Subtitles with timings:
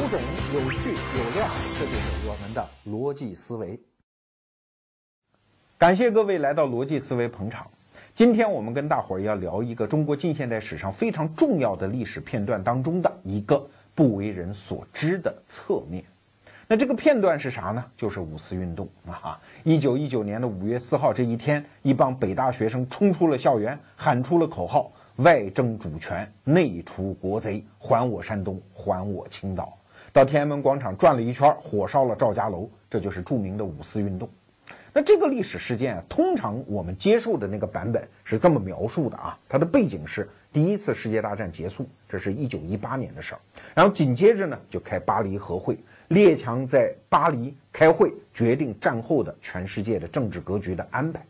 [0.00, 0.18] 有种、
[0.54, 1.46] 有趣、有料，
[1.78, 3.78] 这就是我们的逻辑思维。
[5.76, 7.70] 感谢各位来到逻辑思维捧场。
[8.14, 13.62] 今天我们跟大伙儿要聊一个中国近现代史上非常重要的历史片段当中的一个
[13.94, 16.02] 不为人所知的侧面。
[16.66, 17.84] 那这个片段是啥呢？
[17.94, 19.38] 就是五四运动啊！
[19.64, 29.76] 一九一九年的五月四号这一天，一帮北大学生冲出了校园，喊出了口号：“外争主权，内除国贼，还我山东，还我青岛。”
[30.12, 34.28] 到天安门广场转了一圈，火烧了赵家楼，这就是著名的五四运动。
[34.92, 43.40] 那这个历史事件啊，通常我们接受的那个版本是这么描述的啊，它的背景是第一次世界大战结束，这是一九一八年的事儿，
[43.72, 45.78] 然后紧接着呢就开巴黎和会。
[46.08, 51.24] 列强在巴黎开会，决定战后的全世界的政治格局的安排。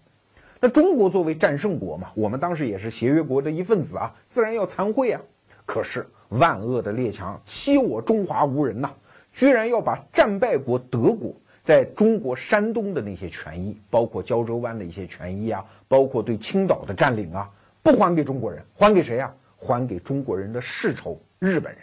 [0.58, 5.20] 那中国作为战胜国嘛，我们当时也是协约国的一份子啊，自然要参会啊。
[5.66, 8.90] 可是万恶的列强欺我中华无人呐，
[9.32, 17.48] 居然要把战败国德国在中国山东的那些权益，包括胶州湾的一些权益啊，包括对青岛的占领啊，
[17.82, 19.32] 不还给中国人，还给谁呀？
[19.56, 21.82] 还给中国人的世仇日本人。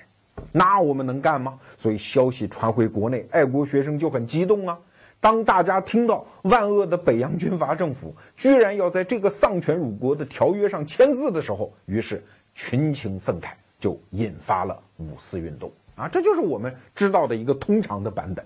[0.51, 1.59] 那我们能干吗？
[1.77, 4.77] 所以消息传回国内，爱国学生就很激动啊。
[5.19, 16.07] 当大家听到万恶的北洋军阀政府居然要在这个丧权辱国的条约上签字的时候，于是群情愤慨，就引发了五四运动啊。
[16.07, 18.45] 这就是我们知道的一个通常的版本。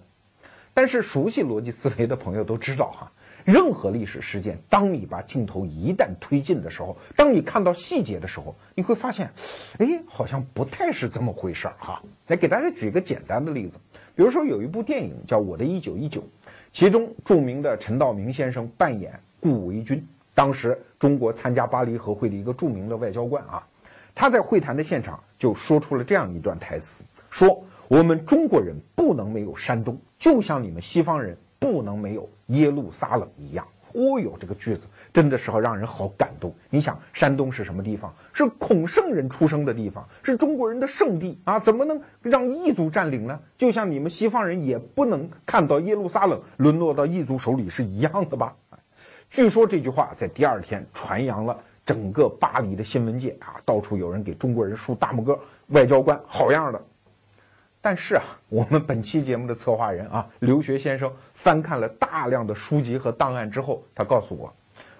[0.73, 3.11] 但是熟悉逻辑思维的朋友都知道哈。
[3.43, 9.31] 任何历史事件，当你把镜头一旦推进的时候，当你看到细节的时候，你会发现，
[9.79, 12.03] 哎，好像不太是这么回事儿哈。
[12.27, 13.79] 来给大家举个简单的例子，
[14.15, 16.21] 比如说有一部电影叫《我的一九一九》，
[16.71, 20.03] 其中著名的陈道明先生扮演顾维钧，
[20.35, 23.67] 当时中国参加巴黎和会的一个著名的外交官啊，
[24.13, 31.37] 他在会谈的现场就说出了这样一段台词，说我们中国人不能没有山东，就像你们西方人。
[31.61, 33.63] 不能没有耶路撒冷一样。
[33.93, 36.51] 哦哟，这个句子真的是好让人好感动。
[36.71, 38.11] 你想，山东是什么地方？
[38.33, 41.59] 是孔圣人出生的地方，是中国人的圣地啊！
[41.59, 43.39] 怎么能让异族占领呢？
[43.59, 48.55] 就像你们西方人也不能看到耶路撒冷沦落到异族手里是一样的吧？
[49.29, 51.55] 据说这句话在第二天传扬了
[51.85, 56.81] 整个巴黎的新闻界啊，到处有人给中国人竖大拇哥，外交官好样的。
[57.81, 64.53] 但是啊，我们本期节目的策划人啊，刘学先生翻看了大量的书籍和档案之后，他告诉我，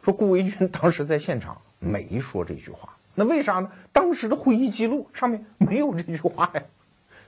[0.04, 2.90] 说顾维钧当时在现场没说这句话。
[3.14, 3.70] 那为啥呢？
[3.92, 6.64] 当时的会议记录上面没有这句话呀。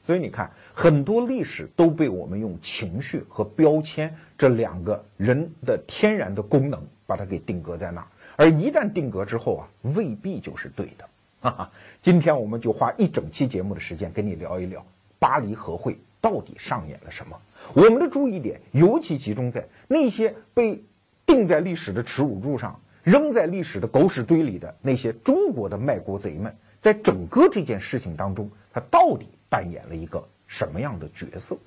[0.06, 11.09] 所以你看，很多历史都被我们用情绪和标签这两个人的天然的功能把它给定格在那儿，而一旦定格之后啊，未必就是对的。
[11.44, 11.71] 哈哈，
[12.01, 14.85] 今天我们就花一整期节目的时间跟你聊一聊。
[15.19, 17.38] 巴黎和会到底上演了什么？
[17.73, 20.83] 我们的注意点尤其集中在那些被
[21.25, 31.57] 钉在历史的耻辱柱上、扔在历史的狗屎堆里的那些中国的卖国贼们，在整个这件事情当中，他到底扮演了一个什么样的角色？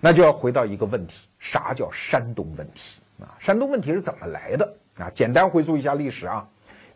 [0.00, 3.32] 那就要回到一个问题：啥叫山东问题啊？
[3.38, 5.10] 山东问题是怎么来的啊？
[5.14, 6.46] 简单回溯一下历史啊。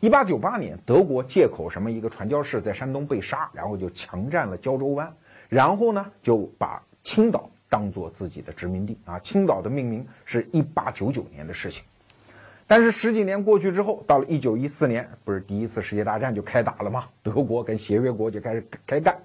[0.00, 5.12] 一八九八年，德国借口什么一个传教士在山东被杀，然后就强占了胶州湾。
[5.48, 9.18] 然后呢，就把青岛当做自己的殖民地啊。
[9.18, 11.82] 青岛的命名是一八九九年的事情，
[12.66, 17.06] 但是十几年过去之后，到了一九一四年，不是第一次世界大战就开打了吗？
[17.22, 19.18] 德国跟协约国就开始开干。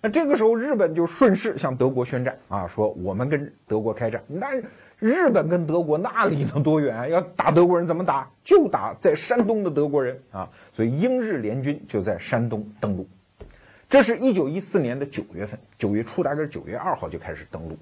[0.00, 4.22] 那这个时候，日本就顺势向德国宣战啊，说我们跟德国开战。
[4.28, 4.46] 那
[4.98, 7.10] 日本跟德国那离得多远？
[7.10, 8.28] 要打德国人怎么打？
[8.42, 10.48] 就打在山东的德国人啊。
[10.72, 13.06] 所以英日联军就在山东登陆。
[13.88, 17.76] 这是一九一四年的九月份，九月初大概九月二号就开始登陆。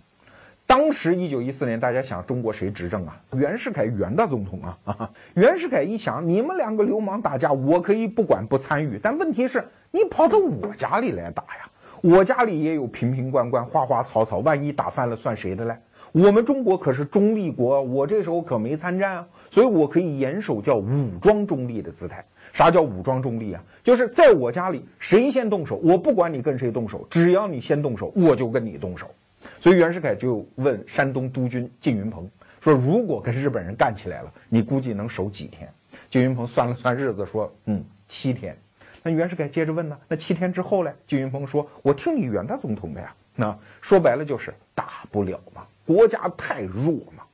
[0.67, 3.21] 当时一九一四年，大家想中国谁执政啊？
[3.33, 4.61] 袁世凯袁大总统！
[4.63, 11.71] 啊， 袁世凯一想，你们两个流氓打架，我可以不管不参与，但问题是，你跑到我家里来打呀？
[12.03, 15.77] 我家里也有瓶瓶罐罐、花花草草，万一打翻了，算谁的嘞？
[16.15, 22.25] 我们中国可是中立国，我这时候可没参战啊，所以我可以严守叫武装中立的姿态。
[22.53, 23.61] 啥叫武装中立啊？
[23.83, 29.13] 就是在我家里，谁先动手，我不管你跟谁动手，只要你先动手，我就跟你动手。
[29.59, 35.69] 所以袁世凯就问山东督军靳云鹏说：“如果跟日本人干起来了，你估计能守几天？”
[36.09, 38.57] 靳云鹏算了算日子说：“嗯，七天。”
[39.03, 47.25] 那袁世凯接着问呢：“那七天之后呢？”靳云鹏说：“我听你袁大总统的呀。”那说白了就是打不了嘛，国家太弱嘛。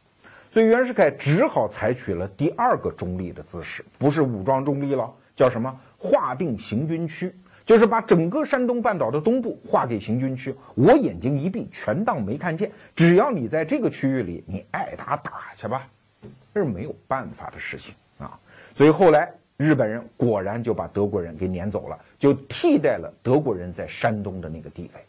[0.52, 5.80] 所以袁世凯只好采取了第二个中立的姿势，不是武装中立了，叫什么？
[5.96, 7.32] 划定行军区，
[7.64, 12.68] 就是把整个山东半岛的东部划给行军区，我眼睛一闭，全当没看见。
[12.96, 15.86] 只要你在这个区域里，你爱打打去吧，
[16.52, 18.36] 这是没有办法的事情啊。
[18.74, 25.00] 所以后来日本人果然就把德国人给撵走了，就替代了德国人在山东的那个地位。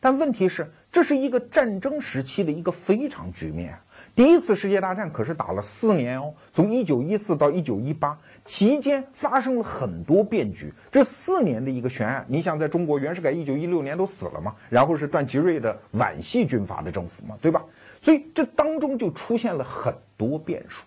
[0.00, 3.76] 但问题是，这是一个战争时期的一个非常局面。
[4.14, 10.72] 第一次世界大战可是打了四年哦，从一九一四到一九一八期间发生了很多变局。
[10.90, 17.64] 这四年的一个悬案，你想在中国，袁世凯一九一六年都死了嘛，然后是段祺瑞的皖系军阀的政府嘛，对吧？
[18.00, 20.84] 所以这当中就出现了很多变数。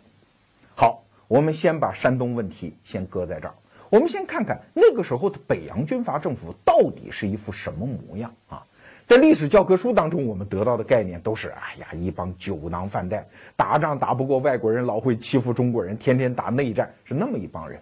[0.76, 3.54] 好，我们先把山东问题先搁在这儿，
[3.90, 8.66] 我们先看看那个时候的北洋军阀政府到底是一副什么模样啊？
[9.12, 13.28] 在历史教科书当中，我们得到的概念都是：哎呀，一帮酒囊饭袋，
[13.58, 17.78] 打仗打不过外国人，老会欺负中国人，天天打内战，是那么一帮人。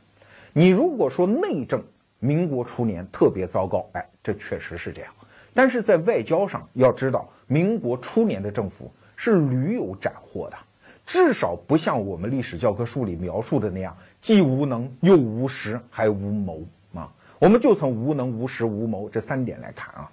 [0.53, 1.83] 你如果说内政，
[2.17, 5.11] 民国初年特别糟糕，哎，这确实是这样。
[5.53, 10.57] 但是在外交上，要知道，民国初年的政府是屡有斩获的，
[11.05, 16.63] 至少不像我们历史教科书里描述的那样，既无能又无实还无谋
[16.95, 17.07] 啊。
[17.37, 20.09] 我们就从无能、无实、无谋这三点来看啊。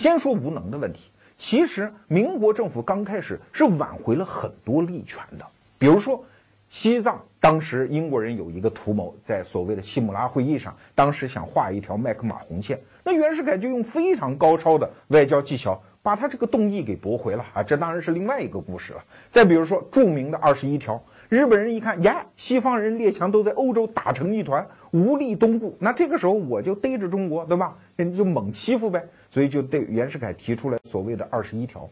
[0.00, 5.44] 先说无能的问题，其实民国政府刚开始是挽回了很多利权的。
[5.76, 6.24] 比如说，
[6.70, 17.62] 西藏当时英国人有一个图谋，在所谓的西姆拉会议上，当时想画一条麦克马红线，那袁世凯就用非常高超的外交技巧，把他这个动议给驳回了啊！
[17.62, 19.04] 这当然是另外一个故事了。
[19.30, 20.98] 再比如说，著名的二十一条，
[21.30, 27.76] 日本人一看呀，西方人列强都在欧洲打成一团，无力东顾，那这个时候我就逮着中国，对吧？
[27.94, 29.00] 人就猛欺负呗。
[29.30, 31.88] 所以就对袁世凯提出来所谓的二十一条，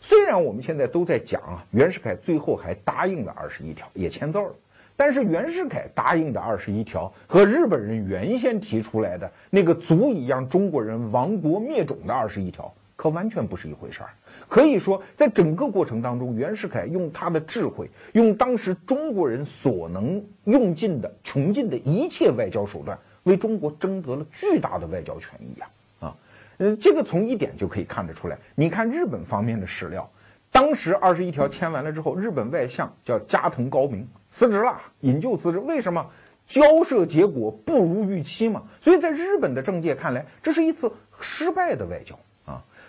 [0.00, 4.52] 虽然我们现在都在讲啊，袁世凯最后还答应了二十一条，也签字了，
[4.96, 14.10] 但是袁世凯答应的二十一条和日本人原先提出来的那个足以让中国人亡国灭种的二十一条，可完全不是一回事儿。
[14.52, 25.70] 可以说，在整个过程当中，袁世凯用他的智慧，用当时中国人所能用尽的穷尽的一切外交手段，为中国争得了巨大的外交权益啊。
[26.00, 26.16] 啊
[26.58, 28.36] 嗯，这个从一点就可以看得出来。
[28.54, 30.06] 你看日本方面的史料，
[30.50, 35.58] 当时二十一条签完了之后，日本外相叫加藤高明辞职了，引咎辞职。
[35.60, 36.06] 为什么？
[36.44, 38.64] 交涉结果不如预期嘛。
[38.82, 42.14] 所以在日本的政界看来，这是一次失败的外交。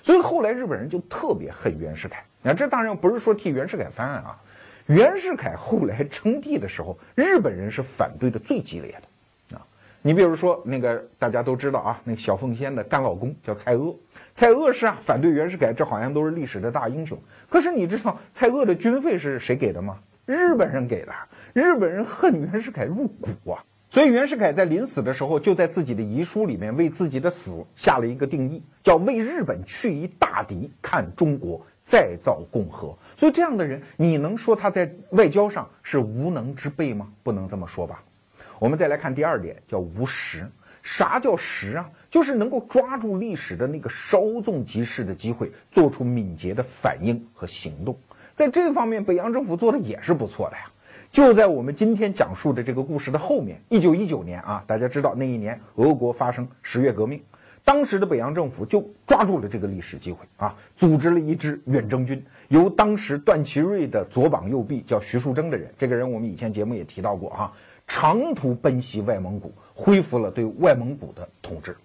[0.03, 2.23] 所以后来日本人就特别恨袁世凯。
[2.41, 4.38] 那这当然不是说替袁世凯翻案啊。
[4.88, 9.57] 袁世凯后来称帝的时候，日本人是反对的最激烈的。
[9.57, 9.65] 啊
[10.01, 13.95] 你比如说那个大家都知道啊，那个小凤仙的干老公叫蔡锷，
[14.35, 17.17] 蔡锷是啊反对袁世凯，这好像都是历史的大英雄。
[17.50, 19.97] 可是你知道蔡锷的军费是谁给的吗？
[20.25, 21.13] 日本人给的。
[21.53, 32.97] 日本人恨袁世凯入骨啊，所以袁世凯在临死的时候就在自己的遗书里面为自己的死下了一个定义，叫为日本去一大敌，看中国再造共和。
[33.15, 37.07] 所以这样的人，你能说他在外交上是无能之辈吗？
[37.21, 38.03] 不能这么说吧。
[38.57, 40.49] 我们再来看第二点，叫无实。
[40.81, 41.87] 啥叫实啊？
[42.09, 47.95] 就是能够抓住历史的那个稍纵即逝的机会，做出敏捷的反应和行动。
[48.33, 50.63] 在这方面，北洋政府做的也是不错的呀。
[51.13, 57.22] 就在我们今天讲述的这个故事的后面，一九一九年啊，大家知道那一年俄国发生十月革命，
[57.63, 67.53] 当时的北洋政府就抓住了这个历史机会啊，组织了一支远征军，由当时段祺瑞的左膀右臂叫徐树铮的人，这个人我们以前节目也提到过哈。
[67.86, 71.77] 长途奔袭外蒙古，恢复了对外蒙古的统治，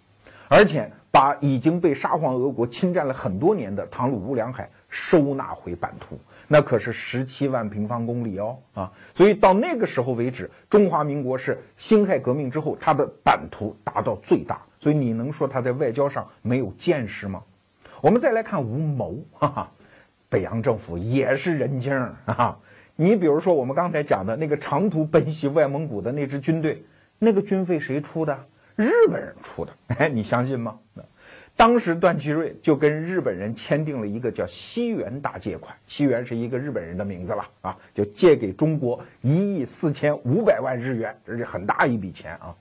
[0.48, 8.90] 而且把已经被沙皇俄国侵占了很多年的唐鲁乌梁海收纳回版图，那可是十七万平方公里哦啊！
[9.14, 17.42] 所以到那个时候为止，中华民国是辛亥革命之后它的版图达到最大，所以你能说他在外交上没有见识吗？
[18.00, 19.70] 我们再来看吴谋，哈哈，
[20.28, 21.92] 北洋政府也是人精
[22.24, 22.58] 啊。
[22.96, 26.82] 你比如说，我们刚才讲的那个长途奔袭外蒙古的那支军队，
[27.18, 28.46] 那个军费谁出的？
[28.74, 29.72] 日本人出的。
[29.88, 30.78] 哎，你相信吗？
[31.58, 42.54] 当时段祺瑞就跟日本人签订了一个叫西元大借款，西元是一个日本人的名字了啊，就借给中国一亿四千五百万日元，这是很大一笔钱啊。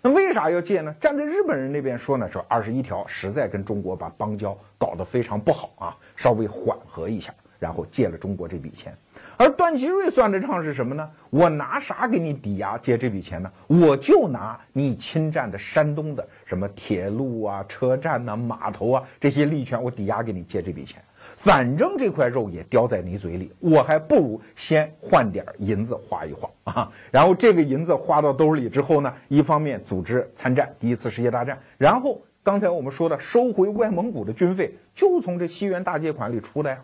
[0.00, 0.94] 那为啥要借呢？
[1.00, 8.96] 站在日本人那边说呢，说二十一条实在跟中国把邦交搞得非常不好啊，稍微缓和一下，然后借了中国这笔钱。
[9.36, 11.08] 而段祺瑞算的账是什么呢？
[11.30, 13.50] 我拿啥给你抵押借这笔钱呢？
[13.66, 21.02] 我就拿你侵占的山东的什么铁路啊、车站呐、码头啊这些利权，我抵押给你借这笔钱。
[21.36, 26.92] 反正这块肉也叼在你嘴里，我还不如先换点银子花一花啊。
[27.10, 36.78] 然后这个银子花到兜里之后呢，一方面组织参战，第一次世界大战，然后刚才我们说的收回外蒙古的军费，就从这西元大借款里出的呀。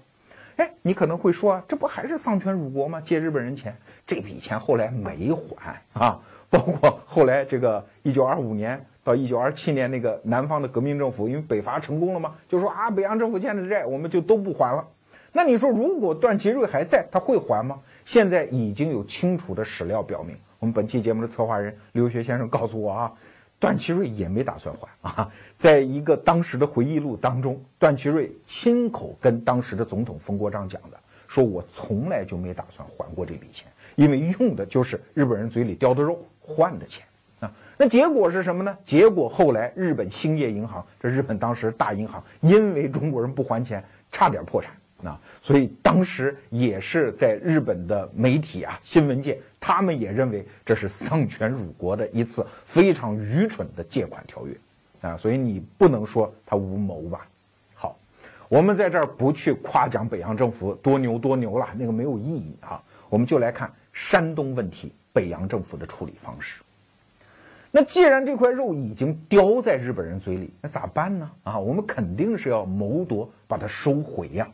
[0.61, 3.01] 哎，你可能会说啊，这不还是丧权辱国吗？
[3.01, 3.75] 借日本人钱，
[4.07, 6.21] 这笔钱后来没还啊。
[6.51, 14.87] 包括后来这个一九二五年到一九二七年那个南方的革命政府，因为北伐成功了嘛，就说啊，北洋政府欠的债我们就都不还了。
[15.33, 17.79] 那你说，如果段祺瑞还在，他会还吗？
[18.05, 23.13] 现在已经有清楚的史料表明，我们本期节目的策划人刘学先生告诉我啊。
[23.61, 30.99] 段祺瑞也没打算还啊，在一个当时的回忆录当中，段祺瑞亲口跟当时的总统冯国璋讲的，
[31.29, 37.05] 说我从来就没打算还过这笔钱，因为用的就是日本人嘴里叼的肉换的钱
[37.39, 37.53] 啊。
[37.77, 38.77] 那结果是什么呢？
[38.83, 44.73] 结果后来日本兴业银行，这日本当时大银行，因为中国人不还钱，差点破产。
[45.05, 54.55] 啊，所以当时也是在日本的媒体啊、新闻界，他们也认为这是丧权辱国的一次非常愚蠢的借款条约，
[55.01, 57.27] 啊，所以你不能说他无谋吧？
[57.75, 57.97] 好，
[58.49, 62.83] 我们在这儿不去夸奖北洋政府多牛多牛了，那个没有意义啊。
[63.09, 66.63] 我们就来看山东问题，北洋政府的处理方式。
[67.73, 71.31] 那既然这块肉已经叼在日本人嘴里，那咋办呢？
[71.45, 74.49] 啊，我们肯定是要谋夺把它收回呀。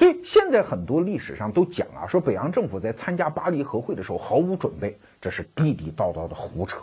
[0.00, 6.78] 所以现在很多历史上都讲啊，说北洋政府在参加巴黎和会的时候毫无准备，这是地地道道的胡扯。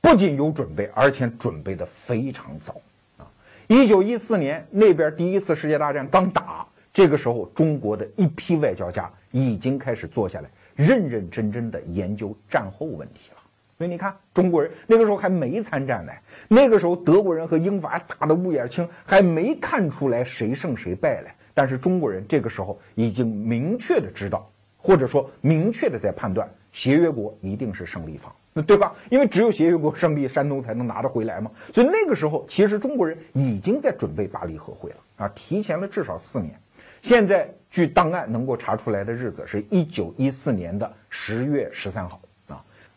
[0.00, 2.80] 不仅有准备，而且准备的非常早
[3.18, 3.28] 啊！
[3.66, 13.42] 一九一四年那边第一次世界大战刚打，这个时候中国的一批外交家已经开始坐下来，认认真真的研究战后问题了。
[13.76, 16.12] 所以你看，中国人那个时候还没参战呢，
[16.48, 21.28] 那个时候德国人和英法打得乌眼青，还没看出来谁胜谁败嘞。
[21.54, 28.92] 但是中国人这个时候已经明确的知道，或者说明确的在判断，协约国一定是胜利方，那对吧？
[29.08, 31.50] 因为只有协约国胜利，山东才能拿得回来嘛。
[31.72, 36.52] 所以那个时候，其实中国人已经在准备巴黎和会了啊，提前了至少四年。
[37.00, 42.20] 现在据档案能够查出来的日子是一九一四年的十月十三号。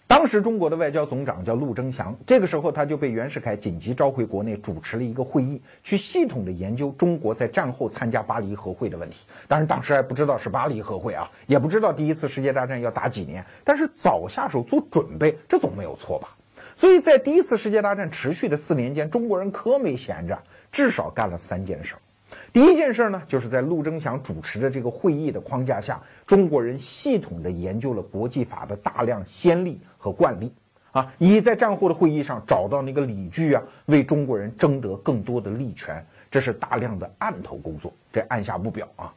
[0.08, 9.26] 当时中国的外交总长叫陆征祥，这个时候他就被袁世凯紧急召回国内，主持了一个会议，去系统的研究中国在战后参加巴黎和会的问题。
[9.50, 16.30] 当然，当时还不知道是巴黎和会啊，也不知道第一次世界大战要打几年，但是早下手做准备，这总没有错吧？
[16.78, 22.00] 所以在第一次世界大战持续的四年间，中国人可没闲着，至少干了三件事儿。
[22.58, 30.52] 第一件事呢，就是在陆征祥主持的这个会议的框架下，中国人系统的研究了国际法的大量先例和惯例，
[30.92, 39.14] 啊，以在战后的会议上找到那个理据啊，为中国人争得更多的利权，这是大量的案头工作，这按下不表啊。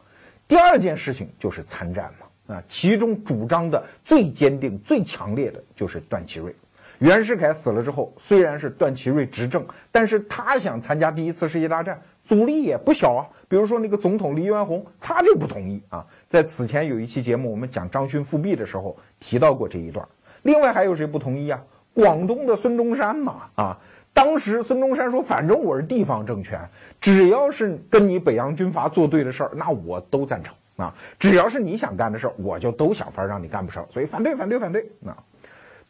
[0.47, 6.55] 第二件事情就是参战嘛，啊，其中主张的最坚定、最强烈的就是段祺瑞。
[6.99, 11.99] 袁世凯死了之后，虽然是段祺瑞执政，但是他想参加第一次世界大战。
[12.25, 16.07] 阻力也不小啊，比如说那个总统黎元洪，他就不同意啊。
[16.29, 20.07] 在此前有一期节目，我们讲张勋复辟的时候提到过这一段。
[20.43, 21.61] 另外还有谁不同意啊？
[21.93, 23.79] 广东的孙中山嘛，啊，
[24.15, 26.61] 当时孙中山说，反正我是地方政权，
[27.01, 30.95] 只要是跟你北洋军阀作对的事儿，那我都赞成啊。
[31.19, 33.85] 只要是你想干的事儿，我就都想法让你干不成。
[33.91, 34.89] 所以反对，反对，反对。
[35.05, 35.17] 啊，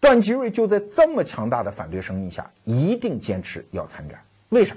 [0.01, 4.19] 段祺瑞就在这么强大的反对声音下，一定坚持要参战。
[4.49, 4.75] 为啥？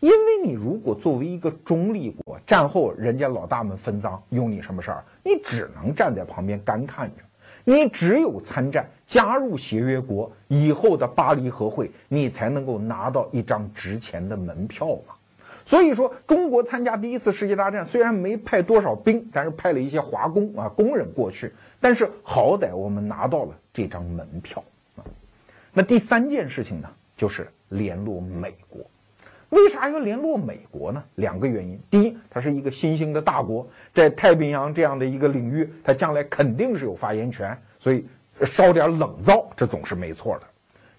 [0.00, 5.04] 因为你如果作为一个中立国，战后人家老大们分赃，用你什么事儿？
[5.22, 7.22] 你只能站在旁边干看着。
[7.64, 15.14] 你只有参战，加入协约国以后的巴黎和会，你才能够拿到一张值钱的门票嘛。
[15.66, 24.64] 所以说，中国参加第一次世界大战，虽然没派多少兵，但是派了一些华工啊工人过去，但是好歹我们拿到了这张门票
[24.96, 25.04] 啊。
[25.74, 28.80] 那第三件事情呢，就是联络美国。
[29.50, 31.02] 为啥要联络美国呢？
[31.16, 31.78] 两个原因。
[31.90, 38.06] 第一，它是一个新兴的大国，在太平洋这样的一个领域，它将来肯定是有发言权，所以
[38.44, 40.46] 烧点冷灶，这总是没错的。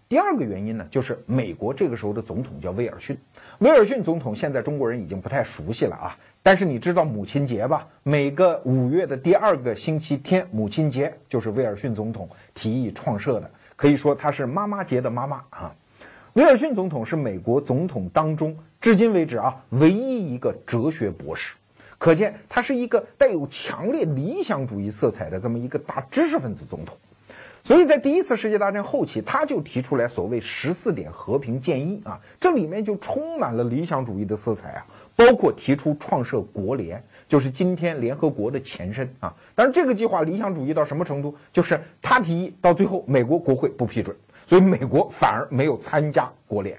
[0.10, 3.18] 第二个原因呢，就是美国这个时候的总统叫威尔逊。
[3.60, 7.88] 威尔逊总统现在中国人已经不太熟悉了啊，但是你知道母亲节吧？
[8.04, 15.74] 每个五月的第二个星期天，母亲节就是威尔逊总统提议创设的，可以说他是妈妈节的妈妈啊。
[16.34, 21.56] 威尔逊总统是美国总统当中至今为止啊唯一一个哲学博士，
[21.98, 26.98] 可见他是一个带有强烈理想主义色彩的这么一个大知识分子总统。
[27.64, 34.86] 所以在第一次世界大战后期，他就提出来所谓十四点和平建议啊，这里面就充满了理想主义的色彩啊，
[35.18, 39.36] 包括提出创设国联，就是今天联合国的前身啊。
[39.54, 41.36] 当然，这个计划理想主义到什么程度？
[41.52, 44.16] 就是他提议，到最后美国国会不批准，
[44.52, 46.78] 所以美国反而没有参加国联。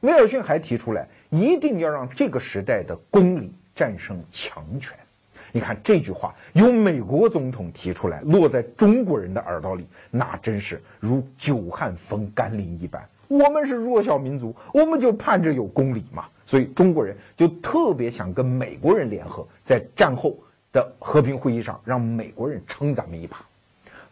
[0.00, 4.96] 威尔逊还提出来，一定要让这个时代的公理战胜强权。
[5.52, 13.06] 你看这句话由美国总统提出来，落在中国人的耳朵里，那真是如久旱逢甘霖一般。
[13.28, 16.24] 我们是弱小民族，我们就盼着有公理嘛。
[16.46, 20.38] 所以中国人就特别想跟美国人联合，在战后
[20.72, 23.44] 的和平会议上让美国人撑咱们一把。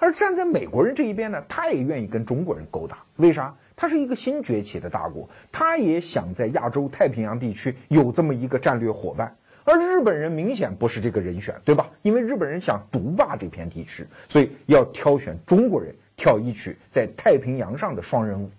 [0.02, 2.98] 而站在美国人这一边呢，他也愿意跟中国人勾搭。
[3.18, 3.54] 为啥？
[3.76, 9.32] 他是一个新崛起的大国，他也想在亚洲太平洋地区有这么一个战略伙伴。
[9.62, 11.88] 而日本人明显不是这个人选，对吧？
[12.02, 18.50] 因为日本人想独霸这片地区，所以要挑选中国人跳一曲在太平洋上的双人舞。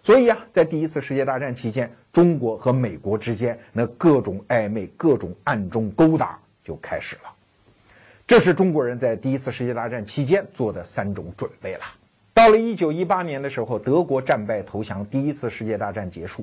[0.00, 7.34] 所以啊，在第一次世界大战期间，中国和美国之间那各种暧昧、各种暗中勾搭就开始了。
[8.32, 11.80] 这是中国人在第一次世界大战期间做的三种准备了。
[12.32, 16.42] 到了一九一八年的时候，德国战败投降，第一次世界大战结束。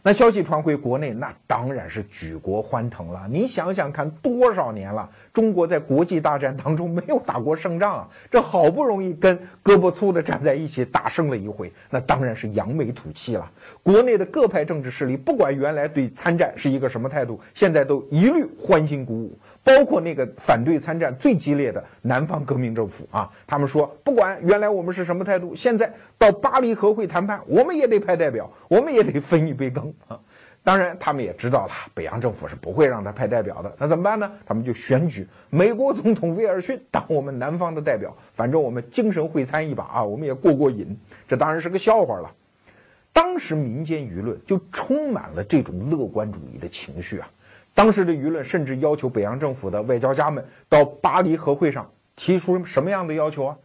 [0.00, 3.28] 那消息传回国内，那当然是举国欢腾了。
[3.30, 8.08] 你想想看，多少年了，中国在国际大战当中没有打过胜仗啊！
[8.30, 13.50] 这好不容易跟胳膊粗的站在一起打胜了一回，那当然是扬眉吐气了。
[13.82, 19.36] 国内的各派政治势力，不管原来对参战是一个什么态度，现在都一律欢欣鼓舞。
[19.64, 30.18] 包括那个反对参战最激烈的南方革命政府啊，他们说，不管原来我们是什么态度，现在到巴黎和会谈判，我们也得派代表，我们也得分一杯羹啊。
[30.64, 33.74] 当然，他们也知道了，北洋政府是不会让他派代表的。
[33.78, 34.30] 那怎么办呢？
[34.44, 40.98] 他们就选举美国总统威尔逊当我们南方的代表，反正我们精神会餐一把啊，我们也过过瘾。
[41.26, 42.34] 这当然是个笑话了。
[43.14, 47.30] 当时民间舆论就充满了这种乐观主义的情绪啊。
[47.78, 53.56] 当时的舆论甚至要求北洋政府的外交家们到巴黎和会上提出什么样的要求啊？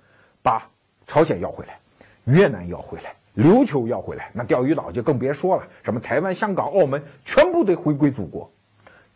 [0.43, 0.69] 把
[1.07, 1.79] 朝鲜要回来，
[2.25, 8.47] 越南要回来，琉球要回来，那钓鱼岛就更别说了，什么台湾、香港、澳门全部得回归祖国。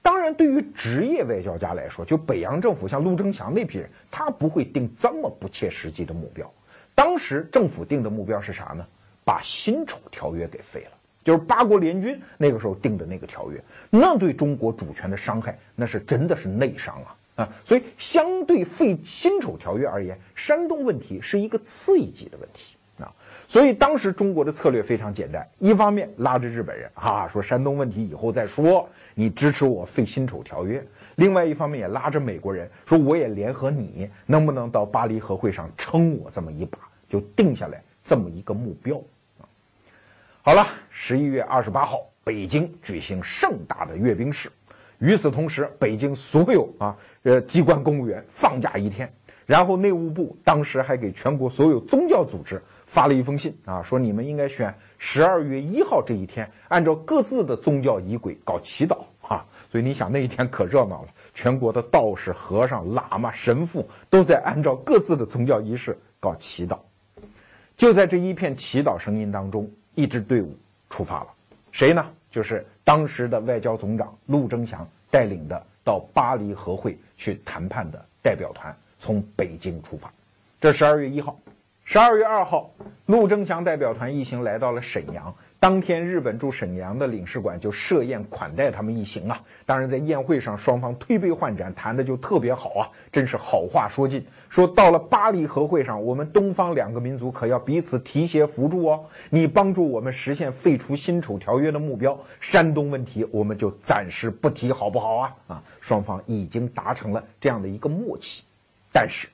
[0.01, 6.51] 当然，对于职业外交家来说，就北洋政府像陆征祥那批人，他不会定这么不切实际的目标。
[6.95, 8.83] 当时政府定的目标是啥呢？
[9.23, 10.96] 把辛丑条约给废了。
[11.27, 17.49] 就是八国联军那个时候定的那个条约，那对中国主权的伤害，那是真的是内伤啊啊！
[17.65, 23.11] 所以相对废辛丑条约而言，山东问题是一个次一级的问题啊。
[23.45, 30.79] 所以当时中国的策略非常简单，一方面拉着日本人啊，说山东问题以后再说，你支持我废辛丑条约；
[31.15, 38.97] 另外一方面也拉着美国人说，我也联合你，能不能到巴黎和会上撑我这么一把，就定下来这么一个目标。
[40.47, 44.49] 好了，十一月二十八号，北京举行盛大的阅兵式。
[44.99, 49.13] 与此同时，北京所有啊呃机关公务员放假一天。
[49.45, 59.45] 然后内务部当时还给全国所有宗教组织发了一封信啊，说你们应该选十二月一号这一天，按照各自的宗教仪轨搞祈祷啊。
[59.69, 66.79] 所以你想那一天可热闹了，全国的道士、和尚、喇嘛、神父都在按照各自的宗教仪式搞祈祷。
[67.75, 69.69] 就在这一片祈祷声音当中。
[69.97, 70.55] 一支队伍
[70.89, 71.27] 出发了，
[71.71, 72.05] 谁呢？
[72.29, 80.13] 就是当时的外交总长陆征祥带领的到巴黎和会去谈判的代表团，从北京出发。
[80.61, 81.35] 这十二月一号，
[81.83, 82.69] 十二月二号，
[83.07, 85.33] 陆征祥代表团一行来到了沈阳。
[85.59, 89.41] 当天，日本驻沈阳的领事馆就设宴款待他们一行啊。
[89.65, 94.23] 当然，在宴会上，双方推杯换盏，谈的就特别好啊，真是好话说尽。
[94.49, 99.03] 说到了巴黎和会上，我们东方两个民族可要彼此提携扶助哦。
[99.31, 105.35] 你帮助我们实现废除辛丑条约的目标，山东问题我们就暂时不提，好不好啊？
[105.47, 108.43] 啊，双方已经达成了这样的一个默契。
[108.93, 109.27] 但是，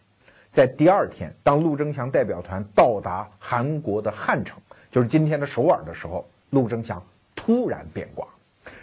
[0.53, 4.57] 在第二天，当陆征祥代表团到达韩国的汉城。
[4.93, 7.03] 就是今天的首尔的时候，陆征祥
[7.35, 8.27] 突然变卦，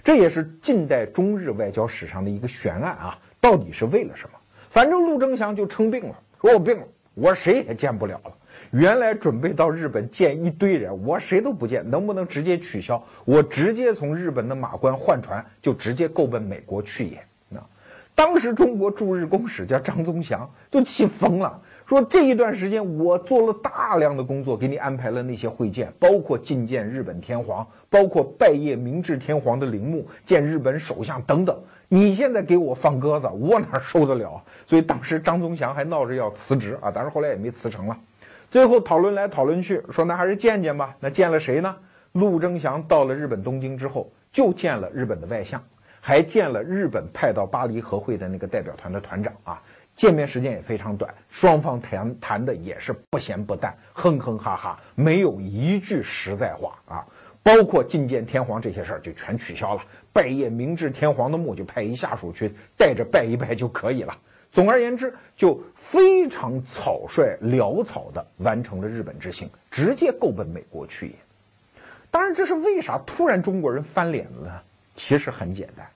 [0.02, 3.18] 这也是近代中日外交史上的一个悬案啊！
[3.40, 4.36] 到底是为了什么？
[4.70, 8.32] 反正陆征祥就称病了，说我病了，我谁也见不了了。
[8.72, 13.00] 原来准备到日本见一堆人，我谁都不见，能不能直接取消？
[13.24, 17.24] 我直接从日本的马关换船，就直接够奔美国去也。
[17.48, 17.62] 那
[18.16, 21.62] 当时中国驻日公使叫张宗祥，就气疯了。
[21.90, 31.60] 说这一段时间我做了大量的工作，给你安排了那些会见，包括觐见日本天皇，包括拜谒明治天皇的陵墓，见日本首相等等。
[31.88, 34.40] 你现在给我放鸽子，我哪受得了？
[34.68, 37.98] 所以当时张宗祥还闹着要辞职啊，但是后来也没辞成了。
[38.52, 40.94] 最后讨论来讨论去，说那还是见见吧。
[41.00, 41.74] 那见了谁呢？
[42.12, 45.60] 陆征祥到了日本东京之后，就见了日本的外相，
[46.00, 49.60] 还见了日本派到巴黎和会的那个代表团的团长啊。
[50.00, 57.06] 见面时间也非常短，双方谈谈的也是不咸不淡，哼哼哈哈，没有一句实在话啊。
[57.42, 59.82] 包括觐见天皇这些事儿就全取消了。
[60.10, 64.16] 拜谒明治天皇的墓，就派一下属去带着拜一拜就可以了。
[64.50, 71.14] 总而言之，就非常草率潦草地完成了日本之行，直接够奔美国去也。
[72.10, 74.60] 当然，这是为啥突然中国人翻脸了呢？
[74.94, 75.86] 其实很简单，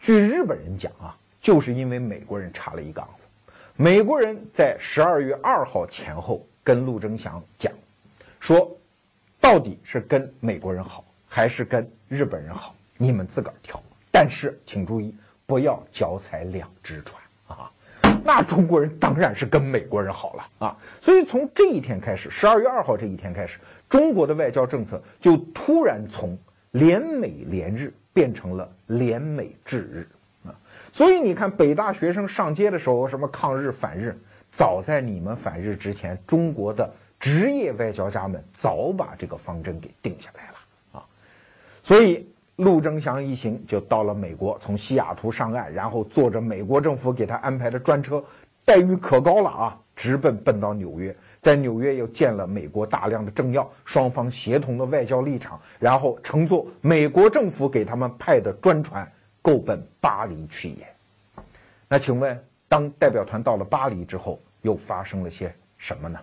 [0.00, 3.26] 据日本人讲啊，就是因为美国人插了一杠子。
[3.82, 7.72] 美国人在十二月二号前后跟陆征祥讲，
[8.38, 8.70] 说，
[9.40, 12.74] 到底是跟美国人好，还是跟日本人好？
[12.98, 15.14] 你们自个儿挑，但是请注意，
[15.46, 17.72] 不要脚踩两只船啊！
[18.22, 20.76] 那中国人当然是跟美国人好了啊！
[21.00, 26.36] 所以从这一天开始，十二月二号这一天开始，中国的外交政策就突然从
[26.72, 30.06] 联美联日变成了联美制日！
[30.92, 34.18] 所以你看，北大学生上街的时候，什么抗日反日，
[34.50, 41.06] 早在你们反日之前，中国的职业外交家们早把这个方针给定下来了啊！
[41.82, 42.26] 所以。
[42.56, 48.22] 陆征祥一行就到了美国，从西雅图上岸，然后坐着美国政府给他安排的专车，
[48.66, 49.78] 待遇可高了啊！
[49.96, 59.10] 直奔奔到纽约，在纽约又见了美国大量的政要，双方协同的外交立场，然后乘坐美国政府给他们派的专船，
[59.42, 60.86] 够奔巴黎去也。
[61.88, 66.20] 那请问，当代表团到了巴黎之后，又发生了些什么呢？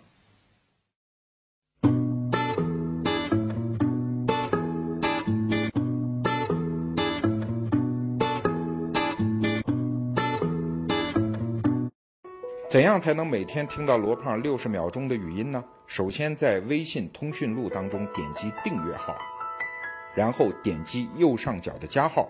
[12.69, 15.63] 怎样才能每天听到罗胖六十秒钟的语音呢？
[15.87, 19.17] 首先在微信通讯录当中点击订阅号，
[20.13, 22.29] 然后点击右上角的加号，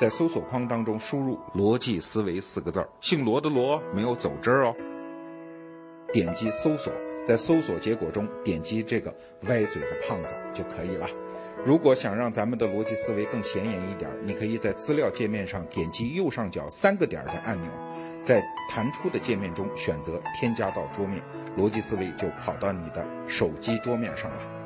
[0.00, 4.74] 在搜索框当中输入“逻辑思维”四个字儿，姓罗的罗没有走之儿哦。
[6.10, 6.90] 点击搜索，
[7.26, 11.06] 在搜索结果中点击这个歪嘴的胖子就可以了。
[11.66, 17.70] 如果想让咱们的逻辑思维更显眼一点，你可以在资料界面上点击右上角三个点的按钮，
[18.24, 21.22] 在弹出的界面中选择添加到桌面，
[21.58, 24.59] 逻辑思维就跑到你的手机桌面上了。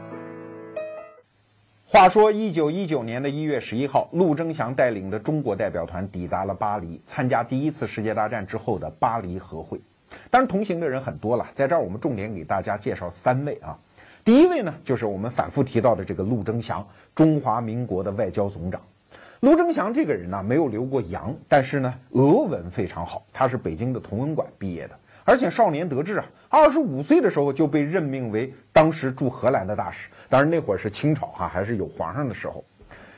[1.94, 9.80] 话说，一九一九年的一月十一号，陆征祥带领的中国代表团抵达了巴黎，参加第一次世界大战之后的巴黎和会。
[10.28, 13.78] 当然，同行的人很多了，在这儿我们重点给大家介绍三位啊。
[14.24, 18.80] 第一位呢，就是我们反复提到的这个陆征祥，中华民国的外交总长。
[19.38, 23.24] 陆征祥这个人呢，没有留过洋，但是呢，俄文非常好。
[23.33, 30.09] 他是北京的同文馆毕业的，而且少年得志啊，二十五岁的时候就被任命为当时驻荷兰的大使。
[30.29, 32.65] 当然那会儿是清朝哈，还是有皇上的时候。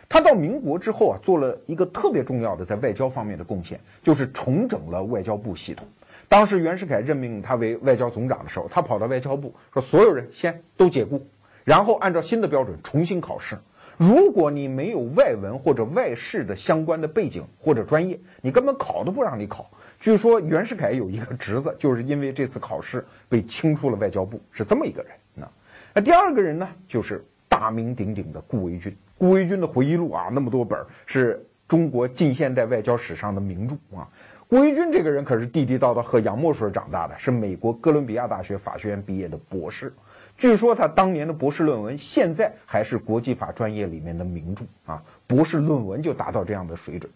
[0.09, 5.85] 他到民国之后啊，做了一个特别重要的在外交方面的贡献，就是重整了外交部系统。
[6.29, 11.21] 当时袁世凯任命他为外交总长的时候，他跑到外交部说：“所有人先都解雇，
[11.64, 13.59] 然后按照新的标准重新考试。
[13.96, 25.12] 如果你没有外文或者外事的相关的背景或者专业，你根本考都不让你考。”据说袁世凯有一个侄子，就是因为这次考试被清出了外交部，是这么一个人。
[25.35, 25.48] 那
[25.94, 28.94] 那第二个人呢，就是大名鼎鼎的顾维钧。
[29.16, 34.06] 顾维钧的回忆录啊，那么多本，是中国近现代外交史上的名著啊。
[34.46, 39.90] 顾维钧这个人可是地地道道喝洋墨水长大的，是美国哥伦比亚大学法学院毕业的博士。
[40.37, 45.03] 据说他当年的博士论文现在还是国际法专业里面的名著啊！
[45.27, 47.11] 博士论文就达到这样的水准。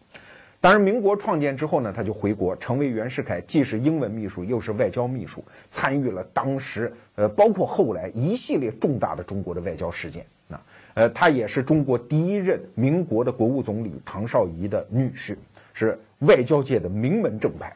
[0.60, 10.24] 当然，民国创建之后呢，他就回国，成为袁世凯既是英文秘书又是外交秘书，参与了当时呃，包括后来一系列重大的中国的外交事件。
[10.48, 10.60] 啊，
[10.94, 15.36] 呃，他也是中国第一任民国的国务总理唐绍仪的女婿，
[15.72, 15.98] 是。
[16.20, 17.74] 外交界的名门正派，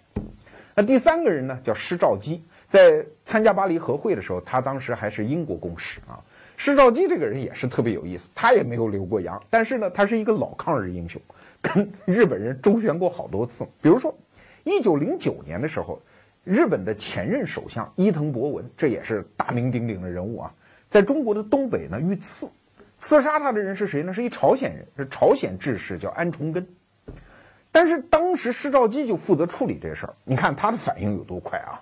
[0.74, 2.42] 那第三个人呢，叫施肇基。
[2.74, 6.18] 在参加巴黎和会的时候，他当时还是英国公使啊。
[6.56, 11.22] 施肇基这个人也是特别有意思，他也没有留过洋，但是呢，他是一个老抗日英雄，
[11.62, 13.64] 跟日本人周旋过好多次。
[13.80, 14.12] 比如说，
[14.64, 16.02] 一九零九年的时候，
[16.42, 20.52] 日本的前任首相伊藤博文，这也是大名鼎鼎的人物啊，
[20.88, 22.50] 在中国的东北呢遇刺，
[22.98, 24.12] 刺杀他的人是谁呢？
[24.12, 26.66] 是一朝鲜人，是朝鲜志士，叫安重根。
[27.70, 31.78] 但是当时施肇基就负责处理这事儿，你看他的反应有多快啊！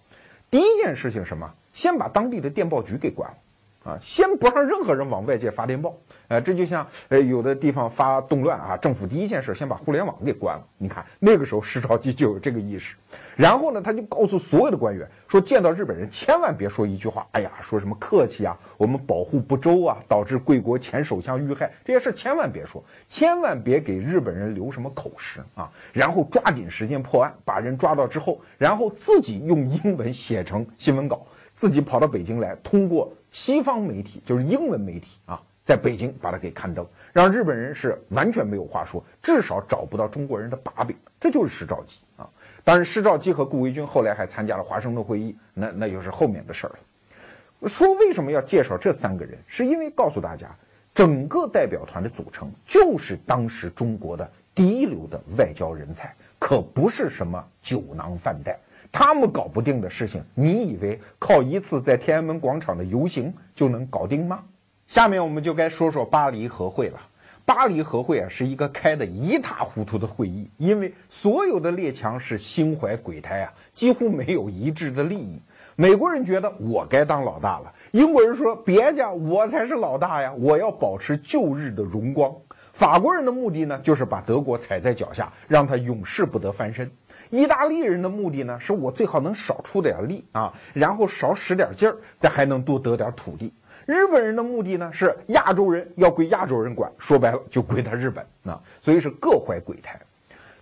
[0.52, 1.50] 第一件事情什么？
[1.72, 3.38] 先把当地的电报局给关了，
[3.84, 5.94] 啊，先不让任何人往外界发电报，
[6.28, 10.64] 呃，这就像呃有的地方发动乱啊，政府第一件事先把互联网给关了。
[10.78, 12.94] 你看那个时候施肇基就有这个意识，
[13.36, 31.26] 然后呢，他就告诉所有的官员说，见到日本人千万别说一句话，哎呀，说什么客气啊，我们保护不周啊，导致贵国前首相遇害这些事千万别说，千万别给日本人留什么口实啊，然后抓紧时间破案，把人抓到之后，然后自己用英文写成新闻稿，
[31.62, 33.12] 自己跑到北京来，通过。
[33.30, 40.96] 西方媒体就是英文媒体啊，在北京把它给刊登，让日本人是完全没有话说，至少找不到中国人的把柄。
[41.20, 42.28] 这就是施肇基啊。
[42.64, 47.68] 当然，施肇基和顾维钧后来还参加了华盛顿会议，那那就是后面的事儿了。
[47.68, 50.48] 说为什么要介绍这三个人，是因为告诉大家，
[50.92, 58.58] 整个代表团的组成就是当时中国的第一流的外交人才，可不是什么酒囊饭袋。
[58.92, 64.40] 他们搞不定的事情，你以为靠一次在天安门广场的游行就能搞定吗？
[64.86, 67.00] 下面我们就该说说巴黎和会了。
[67.44, 75.40] 巴黎和会啊，是一个开得一塌糊涂的会议，因为所有的列强是心怀鬼胎啊，几乎没有一致的利益。
[75.74, 82.32] 美国人觉得我该当老大了，英国人说别家我才是老大呀，我要保持旧日的荣光。
[82.72, 86.90] 法国人的目的呢，就是把德国踩在脚下，让他永世不得翻身。
[87.32, 93.50] 意大利人的目的呢，是我最好能少出点力啊，然后少使点劲儿，再还能多得点土地。
[93.86, 99.98] 日本人的目的呢，是亚洲人要归亚洲人管，说白了就归他日本啊，所以是各怀鬼胎。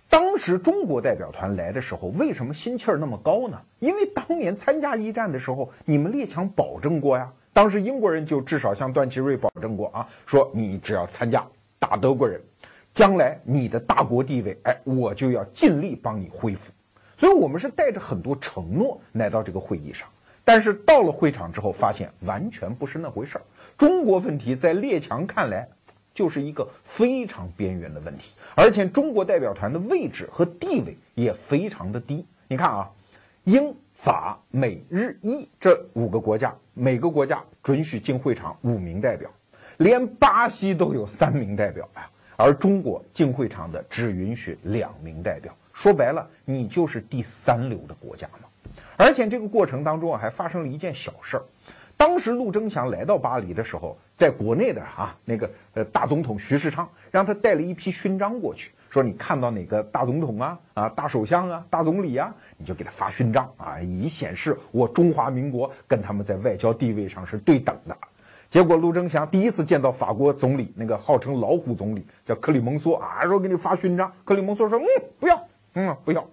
[0.07, 3.61] 当时中国代表团来的时候，为什么心气儿那么高呢？
[3.79, 7.29] 因为当年参加一战的时候，你们列强保证过呀。
[7.51, 11.45] 当时英国人就至少向段祺瑞保证过啊，说你只要参加
[11.77, 12.41] 打德国人。
[12.93, 16.71] 将来你的大国地位，哎，我就要尽力帮你恢复。
[17.17, 20.07] 所以，我们是带着很多承诺来到这个会议上。
[20.43, 23.41] 但是到了会场之后，发现完全不是那回事儿。
[23.77, 25.67] 中国问题在列强看来，
[26.13, 32.25] 就是一个非常边缘的问题，而且中国代表团的位置和地位也非常的低。
[32.47, 32.89] 你看啊，
[33.43, 39.29] 英法美日意这五个国家，每个国家准许进会场五名代表，
[39.77, 42.09] 连巴西都有三名代表呀。
[42.35, 48.47] 而中国进会场的只允许两名代表，说白了，你就是第三流的国家嘛。
[48.97, 51.43] 而且这个过程当中啊，还发生了一件小事儿。
[51.97, 67.95] 当时陆征祥来到巴黎的时候，在国内的啊那个呃大总统徐世昌让他带了一批勋章过去，说你看到哪个大总统啊啊大首相啊大总理啊，你就给他发勋章啊，以显示我中华民国跟他们在外交地位上是对等的。
[68.51, 74.11] 结果，陆征祥第一次见到法国总理，那个号称“老虎总理”叫克里蒙梭啊，说给你发勋章。
[74.25, 74.85] 克里蒙梭说：“嗯，
[75.21, 76.27] 不要，嗯，不要。”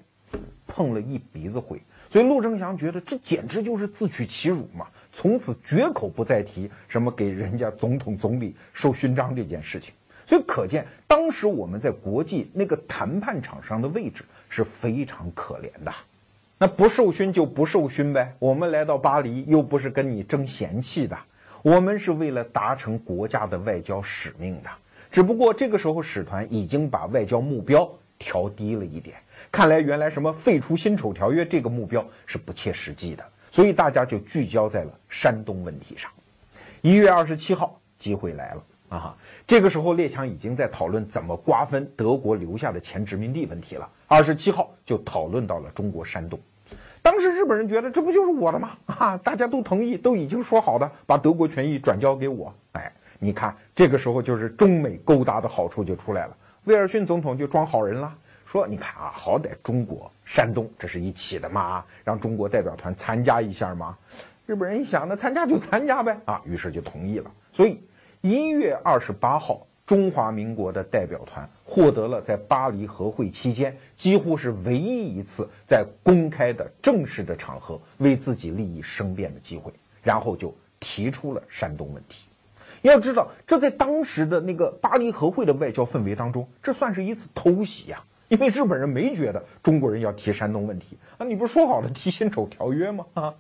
[0.67, 1.81] 碰了一鼻子灰。
[2.11, 9.95] 所以，陆征祥觉得这简直就是自取其辱嘛，从此绝口不再提什么给人家总统、总理授勋章这件事情。
[10.27, 15.93] 所以，可见当时我们在国际那个谈判场上的位置是非常可怜的。
[16.59, 21.17] 那不受勋就不受勋呗，我们来到巴黎又不是跟你争嫌弃的。
[21.63, 24.71] 我们是为了达成国家的外交使命的，
[25.11, 29.17] 只不过这个时候使团已经把外交目标调低了一点，
[29.51, 36.11] 看来原来什么废除辛丑条约这个目标是不切实际的，所以大家就聚焦在了山东问题上。
[36.81, 39.17] 一月二十七号，机会来了啊！
[39.47, 43.91] 这个时候列强已经在讨论怎么瓜分德国留下的前殖民地问题了。
[44.07, 46.39] 二十七号就讨论到了中国山东。
[47.03, 48.71] 当时日本人觉得这不就是我的吗？
[48.87, 52.53] 啊，大家都同意，都已经说好的，把德国权益转交给我。
[52.73, 56.37] 哎，你看这个时候就是中美勾搭的好处就出来了。
[56.65, 63.97] 威尔逊总统就装好人了，说：“你看啊，好歹中国山东这是一起的嘛，让中国代表团参加一下嘛。”
[64.47, 67.31] 日本人一想，那参加就参加呗，啊，于是就同意了。
[67.53, 67.81] 所以
[68.21, 69.68] 一月二十八号。
[69.89, 79.73] 中华民国的代表团获得了在巴黎和会期间几乎是唯一一次在公开的正式的场合为自己利益申辩的机会，
[80.03, 82.27] 然后就提出了山东问题。
[82.83, 88.05] 要知道，这在当时的那个巴黎和会的外交氛围当中，这算是一次偷袭呀！
[88.29, 93.07] 因为日本人没觉得中国人要提山东问题啊，你不是说好了提辛丑条约吗？
[93.15, 93.35] 啊！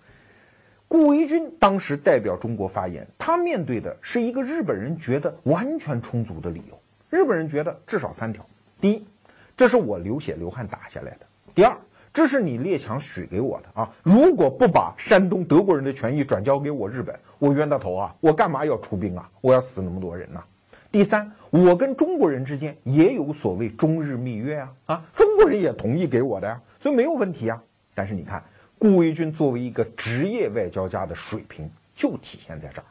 [0.88, 6.80] 顾维钧当时代表中国发言，他面对的是一个日本人觉得完全充足的理由。
[7.10, 8.42] 日本人觉得至少三条：
[8.80, 9.06] 第一，
[9.54, 11.76] 这是我流血流汗打下来的；第二，
[12.10, 13.90] 这是你列强许给我的啊！
[14.02, 18.14] 如果不把山东德国人的权益转交给我日本，我冤大头啊！
[18.20, 19.30] 我干嘛要出兵啊？
[19.42, 20.42] 我要死那么多人呢？
[20.90, 25.04] 第三，我跟中国人之间也有所谓中日密约啊啊！
[25.14, 27.62] 中国人也同意给我的呀，所以没有问题啊。
[27.94, 28.42] 但是你看。
[28.78, 32.84] 顾维钧作为一个职业外交家的水平就体现在这儿，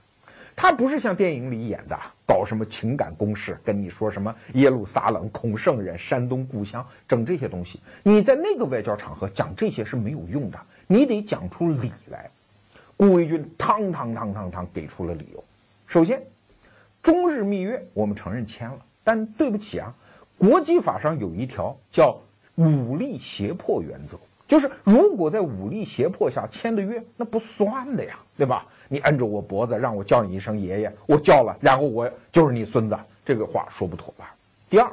[0.56, 7.80] 他不是像电影里演的搞什么情感攻势，跟你说什么耶路撒冷、孔圣人、山东故乡，整这些东西。
[8.04, 12.30] 你在那个外交场合讲这些是没有用的，你得讲出理来。
[12.97, 15.43] 顾维钧汤汤汤汤汤给出了理由。
[15.86, 16.21] 首先，
[17.02, 19.93] 中日密约我们承认签了，但对不起啊，
[20.38, 22.19] 国际法上有一条叫
[22.56, 28.65] 武力胁迫原则，就是如果在武力胁迫下签的约，那不算的呀，对吧？
[28.88, 34.33] 你摁着我脖子让我叫你一声爷爷，我叫了，然后我就是你孙子，这个话说不妥吧？
[34.69, 34.89] 第二，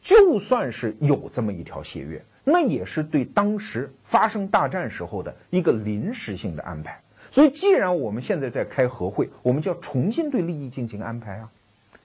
[0.00, 6.98] 就算是有这么一条协约，那也是对当时发生大战时候的一个临时性的安排。
[7.30, 11.50] 所以，既然我们现在在开和会，我们就要重新对利益进行安排啊。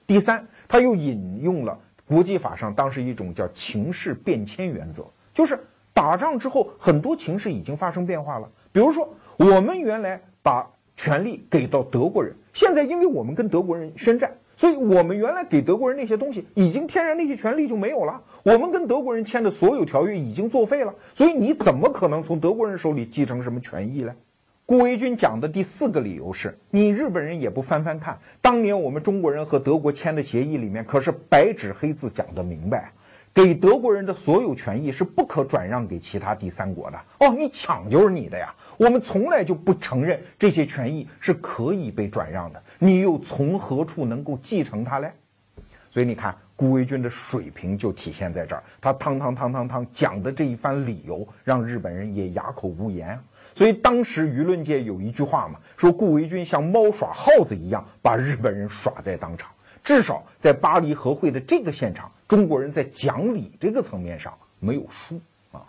[0.06, 5.58] 第三，他又引用了国际法上当时一种叫情势变迁原则，就是
[5.98, 8.48] 打仗之后很多情势已经发生变化了。
[8.70, 18.22] 比如说，我们原来把权力给到德国人，现在因为我们跟德国人宣战，所以我们原来给德国人那些东西，已经天然那些权利就没有了。
[18.44, 24.14] 我们跟德国人签的所有条约已经作废了，所以你怎么可能从德国人手里继承什么权益呢？
[24.66, 32.92] 顾维钧讲的第四个理由是你日本人也不翻翻看，当年我们中国人和德国签的协议里面可是白纸黑字讲的明白，
[33.44, 36.98] 给德国人的所有权益是不可转让给其他第三国的。
[37.20, 45.12] 哦，你抢就是你的呀，我们从来就不承认这些权益是可以被转让的，你又从何处能够继承它嘞？
[45.88, 53.16] 所以你看，顾维钧的水平就体现在这儿，他汤汤汤汤汤讲的这一番理由，让日本人也哑口无言。
[53.54, 59.48] 所以当时舆论界有一句话嘛，说顾维钧像猫耍耗子一样把日本人耍在当场。
[59.88, 65.18] 至少在巴黎和会的这个现场，中国人在讲理这个层面上没有输
[65.50, 65.64] 啊。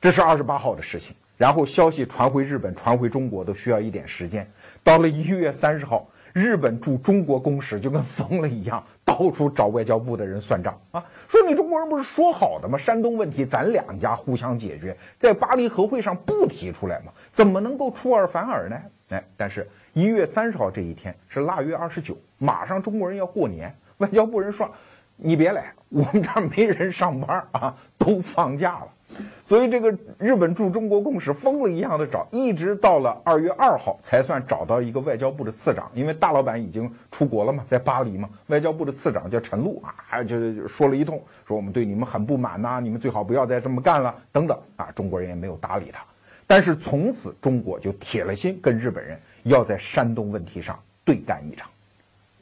[0.00, 4.48] 这是二十八号的事情，然后消息传回日本、传回中国都需要一点时间。
[4.84, 6.08] 到了一月三十号。
[6.32, 12.78] 日本驻中国公使就跟疯了一样，到处找外交部的人算账啊，说你中国人不是说好的吗？
[12.78, 17.12] 山东问题咱两家互相解决，在巴黎和会上不提出来吗？
[17.32, 18.80] 怎么能够出尔反尔呢？
[19.10, 24.70] 哎，但是一月三十号这一天是腊月二十九，马上中国人要过年，外交部人说，
[25.16, 28.88] 你别来，我们这儿没人上班啊，都放假了。
[29.44, 38.30] 所以这个日本驻中国公使疯了一样的找，一直到了二月二号才算找到一个外交部的次长，因为大老板已经出国了嘛，在巴黎嘛。
[38.46, 44.88] 外交部的次长叫陈露啊，就说了一通，说我们对你们很不满呐，你们最好不要再这么干了，等等啊。
[44.94, 46.04] 中国人也没有搭理他，
[46.50, 51.70] 但是从此中国就铁了心跟日本人要在山东问题上对干一场。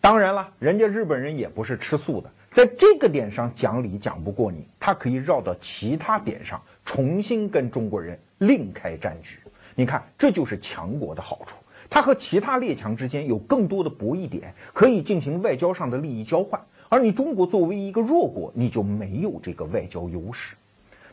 [0.00, 2.30] 当然了，人家日本人也不是吃素的。
[2.50, 9.40] 在这个点上讲理讲不过你，他可以绕到其他点上重新跟中国人另开战局。
[9.74, 11.56] 你看，这就是强国的好处，
[11.90, 16.58] 它和其他列强之间有更多的博弈点，可以进行外交上的利益交换。
[16.88, 20.56] 而你中国作为一个弱国，你就没有这个外交优势。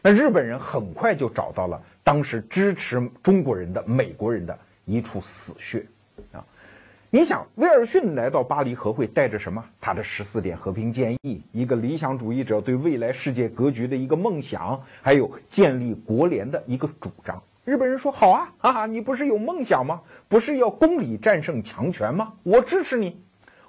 [0.01, 5.83] 那日本人很快就找到了当时支持中国人的美国人的一处死穴，
[6.31, 6.45] 啊。
[7.09, 9.65] 你想，威尔逊来到巴黎和会，带着什么？
[9.81, 17.41] 他的十四点和平建议，一个理想主义者对未来世界格局的一个梦想，还有建立国联的一个主张。
[17.63, 20.01] 日本人说：“好啊，哈哈，你不是有梦想吗？
[20.27, 22.33] 不是要公理战胜强权吗？
[22.43, 23.19] 我支持你，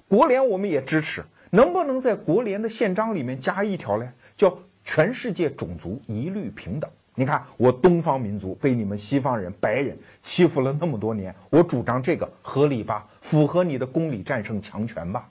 [0.08, 1.24] 国联我们也支持。
[1.48, 4.10] 能不能在国联的宪章里面加一条嘞？
[4.36, 13.06] 叫全世界种族一律平等？”你看，我东方民族被你们西方人、白人欺负了那么多年，我主张这个合理吧？
[13.22, 15.26] 符合你的公理战胜强权吧？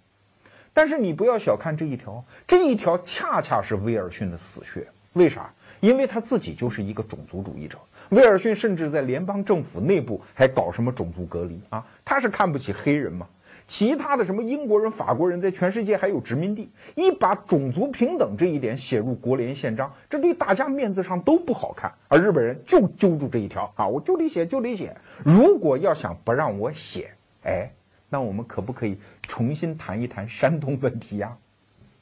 [0.73, 4.85] 但是你不要小看这一条，这一条恰恰是威尔逊的死穴。
[5.13, 5.47] 为啥？
[5.79, 7.77] 因为他自己就是一个种族主义者。
[8.09, 11.85] 威尔逊甚至在联邦政府内部还搞什么种族隔离啊？
[12.03, 13.27] 他是看不起黑人吗？
[13.67, 21.91] 其他的什么英国人、法国人在全世界还有殖民地，一把种族平等这一点写入国联宪章，这对大家面子上都不好看。
[22.07, 24.95] 而日本人就揪住这一条啊，我就得写，就得写。
[25.23, 27.11] 如果要想不让我写，
[27.43, 27.71] 哎，
[28.07, 31.35] 那我们可不可以重新谈一谈山东问题呀？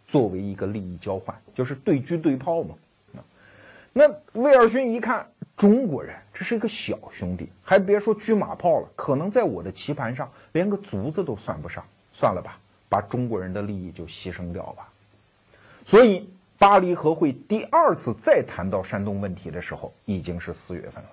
[0.07, 2.75] 作为一个利益交换，就是对车对炮嘛。
[3.93, 5.25] 那威尔逊一看。
[5.55, 11.83] 中国人，这是一个小兄弟，还别说车马炮了，可能在我的棋盘上连个卒子都算不上。
[12.11, 14.87] 算了吧，把中国人的利益就牺牲掉吧。
[15.85, 21.09] 所以，巴黎和会第二次再谈到山东问题的时候，已经是四月份了。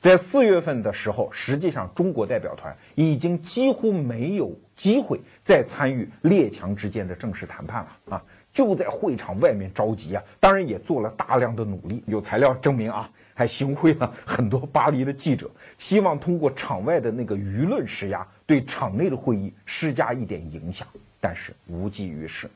[0.00, 8.24] 在四月份的时候，实际上中国代表团已经几乎没有机会再参与列强之间的正式谈判了啊！
[8.52, 13.08] 就在会场外面着急啊，当然也做了大量的努力，有材料证明啊。
[13.34, 20.86] 还行贿了很多巴黎的记者，希望通过场外的那个舆论施压，对场内的会议施加一点影响，
[21.20, 22.48] 但是无济于事。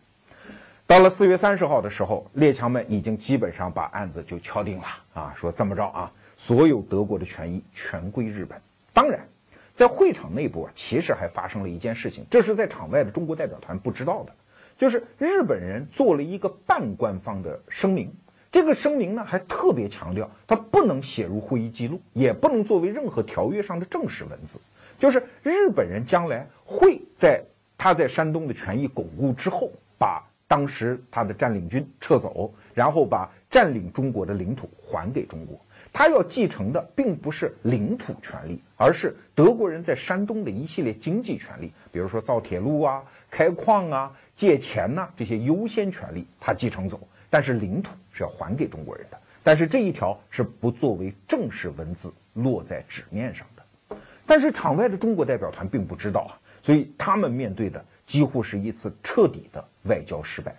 [0.86, 8.60] 到了四月三十号的时候，列强们已经基本上把案子就敲定了啊，说这么着啊，所有德国的权益全归日本。
[8.92, 9.26] 当然，
[9.74, 14.32] 在会场内部啊，其实还发生了一件事情，这是在场外的中国代表团不知道的，
[14.78, 18.14] 就是日本人做了一个半官方的声明。
[18.50, 24.60] 这个声明呢，还特别强调，它不能写入会议记录，也不能作为任何条约上的正式文字。
[24.98, 27.42] 就是日本人将来会在
[27.76, 30.22] 他在山东的权益巩固之后，把。
[30.48, 35.58] 当时他的占领军撤走，然后把占领中国的领土还给中国。
[35.92, 47.00] 他要继承的并不是领土权利，而是德国人在山东的一系列经济权利，比如说造铁路啊、开矿啊、借钱呐这些优先权利，他继承走。
[47.28, 49.20] 但是领土是要还给中国人的。
[49.44, 53.96] 但是这一条是不作为正式文字落在纸面上的。
[54.24, 57.84] 但是场外的中国代表团并不知道啊，所以他们面对的。
[58.06, 60.54] 几乎是一次彻底的外交失败。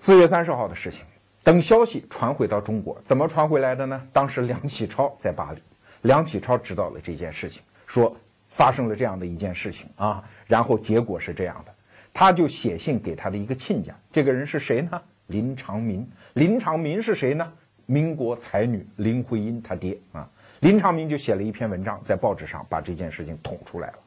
[0.00, 1.02] 四月三十号的事情，
[1.44, 4.02] 等消息传回到中国，怎么传回来的呢？
[4.12, 5.62] 当时梁启超在巴黎，
[6.02, 8.16] 梁启超知道了这件事情，说
[8.48, 11.72] 发生了这样的一件事情啊，然后结果是这样的，
[12.12, 15.00] 他就写信给他的一个亲家，这个人是谁呢？
[15.28, 16.06] 林长民。
[16.34, 17.50] 林长民是谁呢？
[17.86, 20.28] 民国才女林徽因他爹啊。
[20.60, 23.98] 林长民就写了一篇文章，在报纸上把这件事情捅出来了。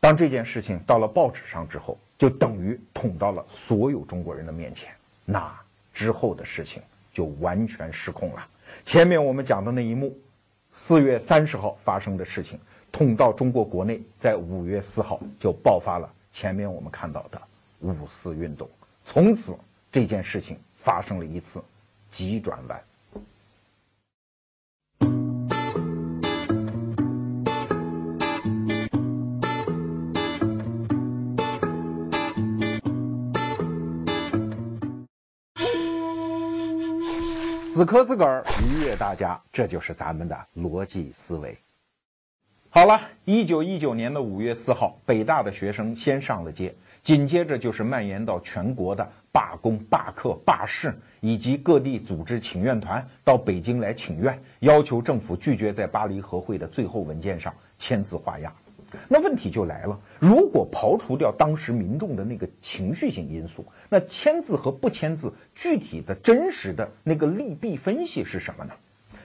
[0.00, 4.92] 当这件事情到了报纸上之后，就等于捅到了所有中国人的面前。
[5.24, 5.52] 那
[5.92, 6.82] 之后的事情
[7.12, 8.46] 就完全失控了。
[8.84, 10.16] 前面我们讲的那一幕，
[10.70, 12.58] 四月三十号发生的事情，
[12.92, 17.40] 捅到中国国内，在五月四号就爆发了前面我们看到的
[17.80, 18.68] 五四运动。
[19.02, 19.56] 从此
[19.90, 21.62] 这件事情发生了一次
[22.10, 22.82] 急转弯。
[37.62, 41.56] 死磕自个儿，愉悦大家，这就是咱们的逻辑思维。
[42.70, 46.74] 好了，一九一九年的五月四号，北大的学生先上了街，
[47.08, 58.52] 紧接着就是蔓延到全国的罢工、罢课、罢市，以及各地组织请愿团到北京来请愿，要求政府拒绝在巴黎和会的最后文件上签字画押。
[59.08, 68.74] 那问题就来了，如果刨除掉当时民众的那个情绪性因素，那签字和不签字具体的真实的那个利弊分析是什么呢？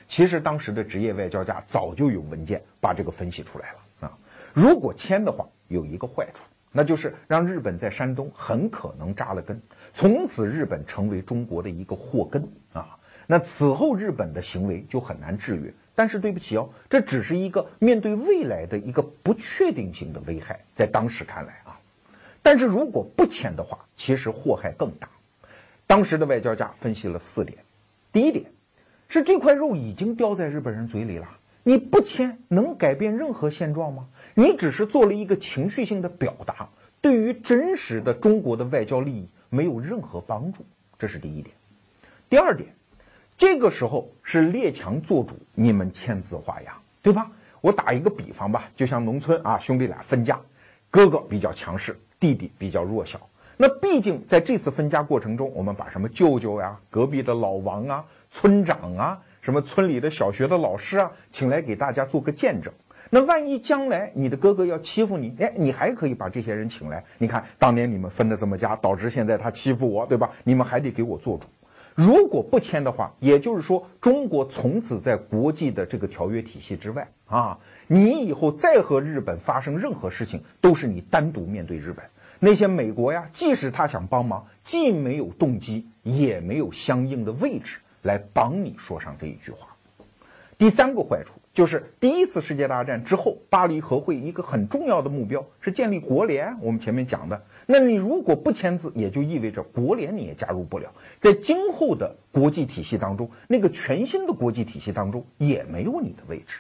[0.08, 4.18] 其实当时的职业外交家早就有文件把这个分析出来了啊。
[4.54, 6.44] 如果签的话，有一个坏处，
[6.74, 9.62] 那就是让日本在山东很可能扎了根，
[9.94, 12.98] 从此日本成为中国的一个祸根啊。
[13.28, 15.72] 那此后日本的行为就很难制约。
[15.96, 21.80] 但是对不起哦，这只是一个面对未来的一个不确定性的危害，在当时看来啊。
[22.42, 25.08] 但是如果不签的话，其实祸害更大。
[25.86, 27.60] 当时的外交家分析了四点：
[28.12, 28.46] 第一点
[29.08, 31.30] 是这块肉已经叼在日本人嘴里了，
[31.62, 34.08] 你不签能改变任何现状吗？
[34.34, 36.68] 你只是做了一个情绪性的表达，
[37.02, 40.66] 对于真实的中国的外交利益没有任何帮助。
[40.98, 41.56] 这是第一点。
[42.30, 42.74] 第二点。
[43.36, 47.30] 这个时候是列强做主，你们签字画押，对吧？
[47.62, 50.40] 我打一个比方吧，就像农村啊，兄弟俩分家，
[50.92, 53.20] 哥哥比较强势，弟弟比较弱小。
[53.58, 62.72] 那毕竟在这次分家过程中，我们把什么舅舅呀、隔壁的老王啊、村长啊、什么村里的小学的老师啊，请来给大家做个见证。
[63.16, 67.06] 那万一将来你的哥哥要欺负你，哎，你还可以把这些人请来。
[67.20, 70.32] 你看当年你们分的这么家，导致现在他欺负我，对吧？
[70.44, 71.46] 你们还得给我做主。
[71.94, 77.56] 如果不签的话，也就是说，中国从此在国际的这个条约体系之外啊！
[77.86, 82.04] 你以后再和日本发生任何事情，都是你单独面对日本。
[82.40, 89.68] 那些美国呀，即使他想帮忙，既没有动机，也没有相应的位置来帮你说上这一句话。
[90.58, 96.58] 第三个坏处就是，第一次世界大战之后，巴黎和会一个很重要的目标是建立国联。
[96.60, 97.40] 我们前面讲的。
[97.68, 106.58] 那你如果不签字，也就意味着国联你也加入不了，在今后的国际体系当中，那个全新的国际体系当中也没有你的位置。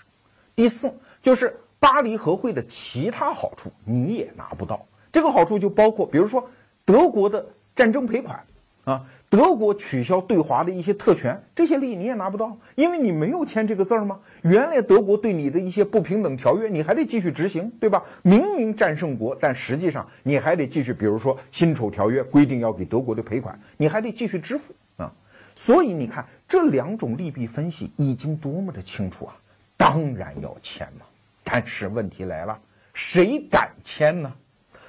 [0.56, 6.48] 第四，就是巴黎和会的其他好处你也拿不到，这个好处就包括，比如说
[6.86, 8.46] 德国的战争赔款，
[8.84, 9.04] 啊。
[9.34, 14.20] 德国取消对华的一些特权，这些利益你也拿不到，因为你没有签这个字儿吗？
[14.44, 18.04] 原来德国对你的一些不平等条约，你还得继续执行，对吧？
[18.22, 25.12] 明明战胜国，但实际上你还得继续，比如说辛丑条约规定要给德国的赔款，你还得继续支付啊。
[25.56, 29.36] 所以你看这两种利弊分析已经多么的清楚啊！
[29.76, 31.08] 当然要签嘛。
[31.44, 32.56] 但是问题来了，
[32.94, 34.32] 谁敢签呢？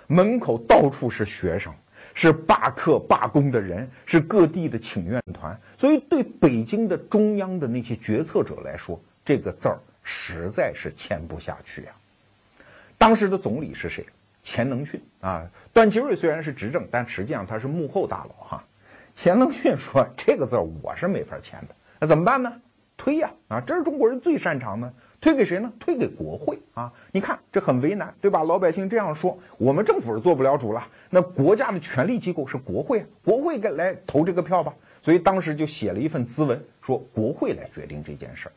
[0.07, 1.73] 门口到处是学生，
[2.15, 5.55] 是罢课罢工的人，是各地的请愿团。
[5.77, 11.93] 所以，对北京的中央的那些决策者来说，这个字儿实在是签不下去呀。
[12.97, 14.07] 当时的总理是谁？
[14.43, 15.45] 钱能训啊。
[15.73, 18.65] 段祺瑞虽然是执政，但实际上他是幕后大佬哈。
[19.15, 22.53] 钱能训说：“这个字儿我是没法签的，那怎么办呢？
[22.97, 23.31] 推呀！
[23.49, 24.93] 啊，这是中国人最擅长的。
[25.25, 25.73] 推给谁呢？
[25.81, 26.93] 推给国会啊！
[27.11, 28.45] 你看这很为难，对吧？
[28.45, 30.87] 老百姓这样说，我们政府是做不了主了。
[31.09, 34.71] 那国家的权力机构是国会，国会该来投这个票吧。
[35.01, 38.53] 所以当时就写了一份咨文，说国会来决定这件事儿。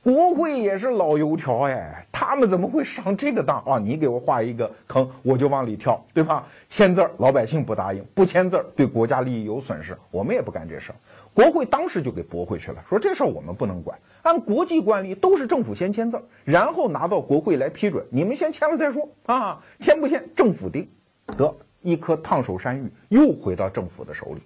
[0.00, 3.76] 国会也是老油条哎，他们怎么会上这个当啊？
[3.76, 6.46] 你给我画一个坑，我就往里跳，对吧？
[6.68, 10.94] 签字儿，老百姓不答应；不签字儿，对国家利益有损失，我们也不干这事儿。
[11.32, 13.98] 国会当时就给驳回去了，说这事儿我们不能管。
[14.22, 18.04] 按国际惯例，都是政府先签字，然后拿到国会来批准。
[18.10, 20.88] 你们先签了再说啊，签不签政府定。
[21.36, 24.42] 得一颗烫手山芋，又回到政府的手里。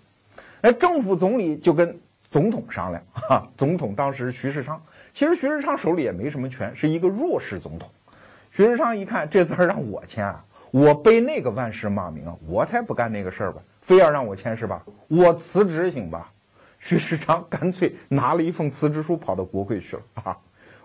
[0.60, 1.98] 哎政府总理就跟
[2.30, 4.80] 总统商量，哈，总统当时徐世昌。
[5.12, 7.88] 其实徐世昌手里也没什么权，是一个弱势总统。
[8.52, 14.84] 徐世昌一看这字儿让我签啊，我背那个万世骂名啊，我才不干那个事儿吧，非要让我签是吧？
[15.08, 16.30] 我辞职行吧？
[16.84, 20.36] 徐世昌干脆拿了一封辞职书跑到国会去了啊。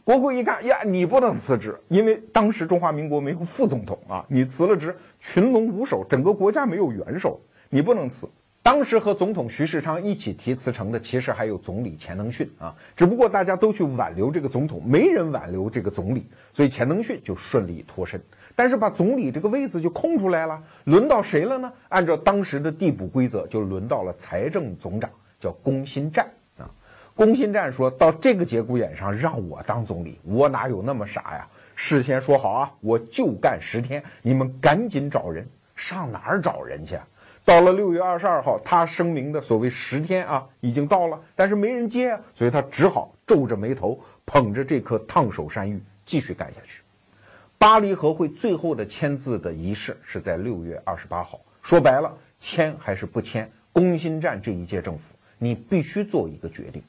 [0.06, 7.38] 国会一看呀，你不能辞职，因为当时中华民国没有副总统啊，你辞了职，群龙无首，整个国家没有元首，
[7.70, 8.26] 你不能辞。
[8.64, 12.74] 当时和总统徐世昌一起提辞呈的，其实还有总理钱能训啊。
[12.96, 18.22] 只不过大家都去挽留这个总统，没人挽留这个总理，所以钱能训就顺利脱身。
[18.56, 21.70] 但是把总理这个位子就空出来了，轮到谁了呢？
[21.90, 25.10] 按照当时的递补规则，就轮到了财政总长，
[25.40, 26.70] 叫龚新战啊。
[27.16, 31.48] 龚新战说到这个节骨眼上让我当总理，我哪有那么傻呀？
[31.76, 37.00] 事先说好啊，我就干十天，你们赶紧找人，上哪儿找人去？
[37.46, 46.82] 到了六月二十二号，他声明的所谓十天啊，已经到了，但是没人接啊，所以他只好皱着眉头，捧着这颗烫手山芋继续干下去。
[47.58, 51.40] 巴黎和会最后的签字的仪式是在六月二十八号。
[51.62, 56.84] 说白了，签还是不签，攻心战这一届政府，你必须做一个决定。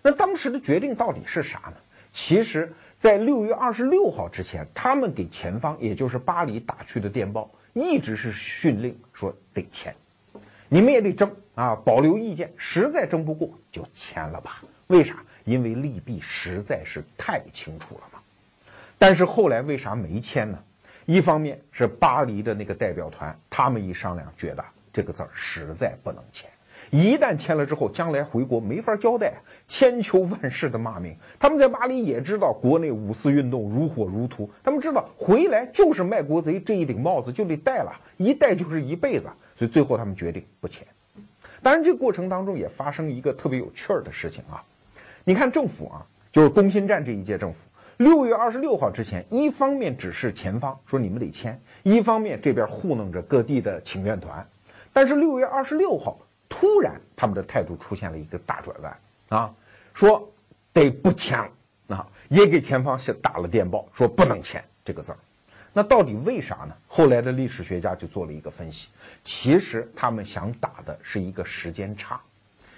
[0.00, 1.74] 那当时的决定到底是啥呢？
[2.10, 7.50] 其实，在六月二十六号之前，他们给前方，也就是巴黎打去的电报。
[7.74, 9.94] 一直是训令说得签，
[10.68, 14.62] 你们也得争啊，保留意见，实在争不过就签了吧。
[14.88, 15.22] 为啥？
[15.44, 18.18] 因为利弊实在是太清楚了嘛。
[18.98, 20.58] 但是后来为啥没签呢？
[21.04, 26.50] 一方面是巴黎的那个代表团，他们一商量，觉得这个字儿实在不能签。
[26.90, 29.34] 一旦签了之后，将来回国没法交代，
[29.66, 31.14] 千秋万世的骂名。
[31.38, 39.28] 他们在巴黎也知道国内五四运动如火如荼，他们知道回来就是卖国贼这一顶帽子就得戴了，一戴就是一辈子。
[39.58, 40.86] 所以最后他们决定不签。
[41.62, 44.62] 当然，这个过程当中也发生一个特别有趣儿的事情啊。
[45.24, 47.58] 你看政府啊，就是攻心战这一届政府，
[47.98, 54.46] 六月二十六号之前，一方面指示前方说你们得签，一方面这边糊弄着各地的请愿团。
[54.92, 56.18] 但是六月二十六号。
[56.48, 59.54] 突然，他们的态度出现了一个大转弯啊，
[59.92, 60.32] 说
[60.72, 61.38] 得不签
[61.88, 65.18] 啊，也给前方是打了电报，说不能签这个字儿。
[65.72, 66.74] 那到底为啥呢？
[66.88, 68.88] 后来的历史学家就做了一个分析，
[69.22, 72.20] 其实他们想打的是一个时间差，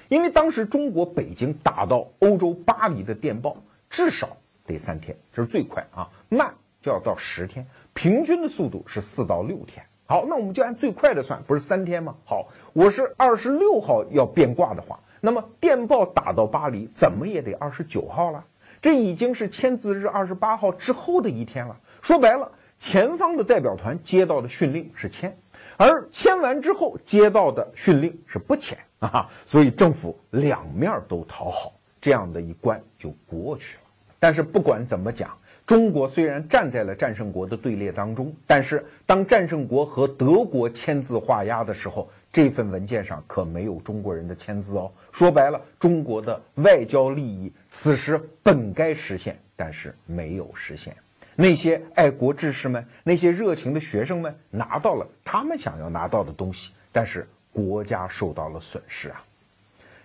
[0.09, 3.57] 因为当时中国北京打到欧洲巴黎的电报
[3.89, 6.53] 至少得三天，这是最快啊，慢
[6.83, 7.65] 就要到十天，
[7.95, 9.83] 平均的速度是四到六天。
[10.11, 12.13] 好，那我们就按最快的算，不是三天吗？
[12.25, 18.45] 好，我是二十六号要变卦的话，那么电报打到巴黎，怎么也得二十九号了。
[18.83, 21.79] 这已经是签字日二十八号之后的一天了。
[22.03, 25.33] 说白了，前方的代表团接到的训令是签，
[25.77, 29.29] 而签完之后接到的训令是不签啊。
[29.47, 33.83] 所以政府两面都讨好，这样的一关就过去了。
[34.19, 35.31] 但是不管怎么讲。
[35.71, 44.91] 中国虽然站在了战胜国的队列当中，但是当战胜国和德国签字画押的时候，这份文件上可没有中国人的签字哦。
[45.13, 50.93] 说白了，中国的外交利益此时本该实现，但是没有实现。
[51.37, 59.23] 那些爱国志士们，那些热情的学生们，拿到了他们想要拿到的东西，但是国家受到了损失啊。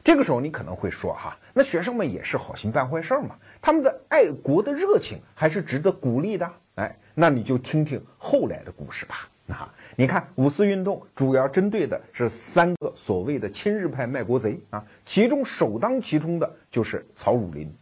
[0.06, 6.48] 这个时候，你可能会说哈，那学生们也是好心办坏事嘛，他们的爱国的热情还是值得鼓励的。
[6.76, 9.28] 哎，那你就听听后来的故事吧。
[9.48, 17.74] 啊，你看五四运动主要针对的是三个所谓的亲日派卖国贼啊，其中首当其冲的就是曹汝霖。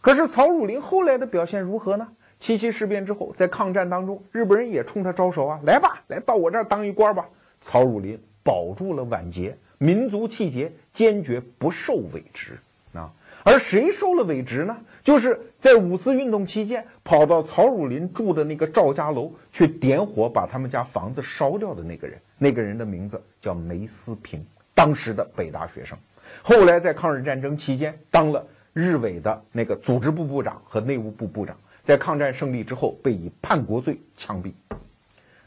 [0.00, 2.06] 可是曹汝霖后来的表现如何呢？
[2.38, 7.28] 七七事变之后，在抗战当中，日本人也冲他招手啊，来吧，来到我这儿当一官吧。
[7.60, 12.56] 曹汝霖保住了晚节，民族气节，坚决不受委职
[12.94, 13.12] 啊。
[13.42, 14.76] 而谁受了委职呢？
[15.02, 22.16] 就是在五四运动期间，跑到曹汝霖住的那个赵家楼去点火，把他们家房子烧掉的那个人。
[22.38, 25.98] 那个人的名字叫梅思平，当时的北大学生，
[26.42, 31.58] 后来在抗日战争期间当了日伪的那个组织部部长和内务部部长。
[31.82, 34.52] 在抗战胜利之后，被以叛国罪枪毙。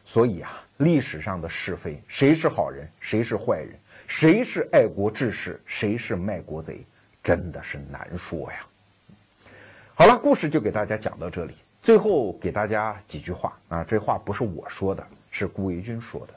[0.04, 3.70] 所以啊，历史上的是非，谁是好人，谁是坏人，
[4.08, 6.86] 谁是爱国志士，谁是卖国贼，
[7.24, 8.66] 真的是难说呀。
[9.94, 11.56] 好了，故事就给大家讲到这里。
[11.82, 16.34] 最后给大家几句话啊，这话不是我说的，是顾维钧说的。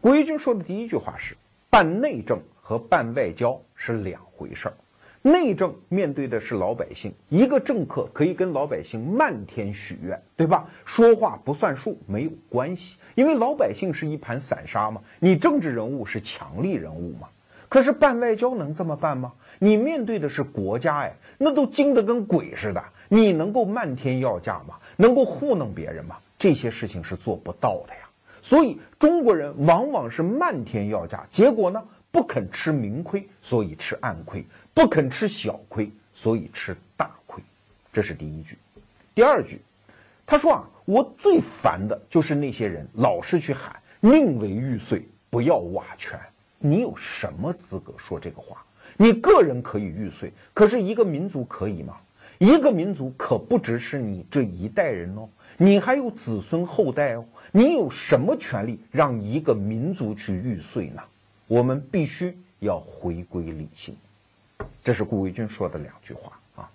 [0.00, 1.36] 顾维钧说的第一句话是：
[1.68, 4.74] 办内政和办外交是两回事儿。
[5.22, 10.66] 内政面对的是老百姓，一个政客可以跟老百姓漫天许愿，对吧？
[10.86, 15.02] 说话不算数没有关系，因为老百姓是一盘散沙嘛。
[15.18, 17.28] 你政治人物是强力人物嘛？
[17.68, 19.30] 可是办外交能这么办吗？
[19.58, 24.76] 你面对的是国家哎，那都精得跟鬼似的，你能够漫天要价吗？
[24.96, 26.16] 能够糊弄别人吗？
[26.38, 28.08] 这些事情是做不到的呀。
[28.40, 31.82] 所以中国人往往是漫天要价，结果呢
[32.12, 34.44] 不肯吃明亏，所以吃暗亏。
[34.74, 37.42] 不肯吃小亏，所以吃大亏，
[37.92, 38.56] 这是第一句。
[39.14, 39.60] 第二句，
[40.26, 46.18] 他说啊，我最烦的就是那些人老是去喊宁为玉碎，不要瓦全。
[46.58, 48.64] 你有什么资格说这个话？
[48.96, 51.96] 你个人可以玉碎，可是一个民族可以吗？
[52.38, 57.24] 一个民族可不只是你这一代人哦，你还有子孙后代哦。
[57.52, 61.02] 你有什么权利让一个民族去玉碎呢？
[61.50, 63.96] 我们必须要回归理性。
[64.84, 66.70] 这是顾维钧说的两句话啊，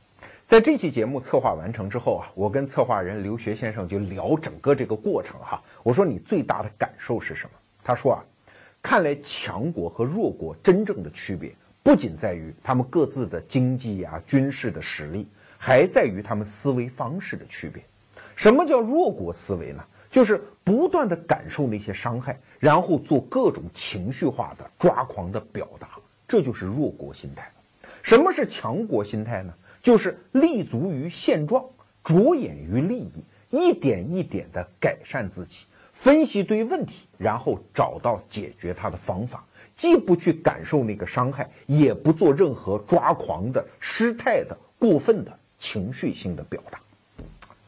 [0.46, 5.64] 在这期节目策划完成之后啊，我跟策划人刘学先生就聊整个这个过程哈。
[5.82, 7.52] 我说你最大的感受是什么？
[7.86, 8.20] 他说啊，
[8.82, 15.26] 看来强国和弱国真正的区别，不仅在于他们各自的经济啊、军事的实力，
[15.58, 17.82] 还在于他们思维方式的区别。
[18.36, 19.82] 什么叫弱国思维呢？
[20.16, 25.90] 就是不断的感受那些伤害，然后做各种情绪化的抓狂的表达，
[26.26, 27.52] 这就是弱国心态。
[28.02, 29.54] 什么是强国心态呢？
[29.82, 31.66] 就是立足于现状，
[32.02, 39.46] 着眼于利益，一点一点地改善自己，分析对问题，然后找到解决它的方法，
[39.76, 46.80] 既不去感受那个伤害，也不做任何抓狂的、失态的、过分的情绪性的表达。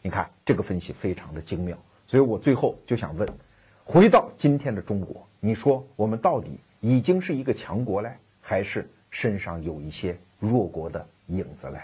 [0.02, 1.78] 你看这个分析非常的精妙，
[2.08, 3.28] 所以我最后就想问：
[3.84, 10.18] 回到今天的中国，你说我们到底已经是一个强国嘞，还是身上有一些？
[10.40, 11.80] 弱国的影子嘞。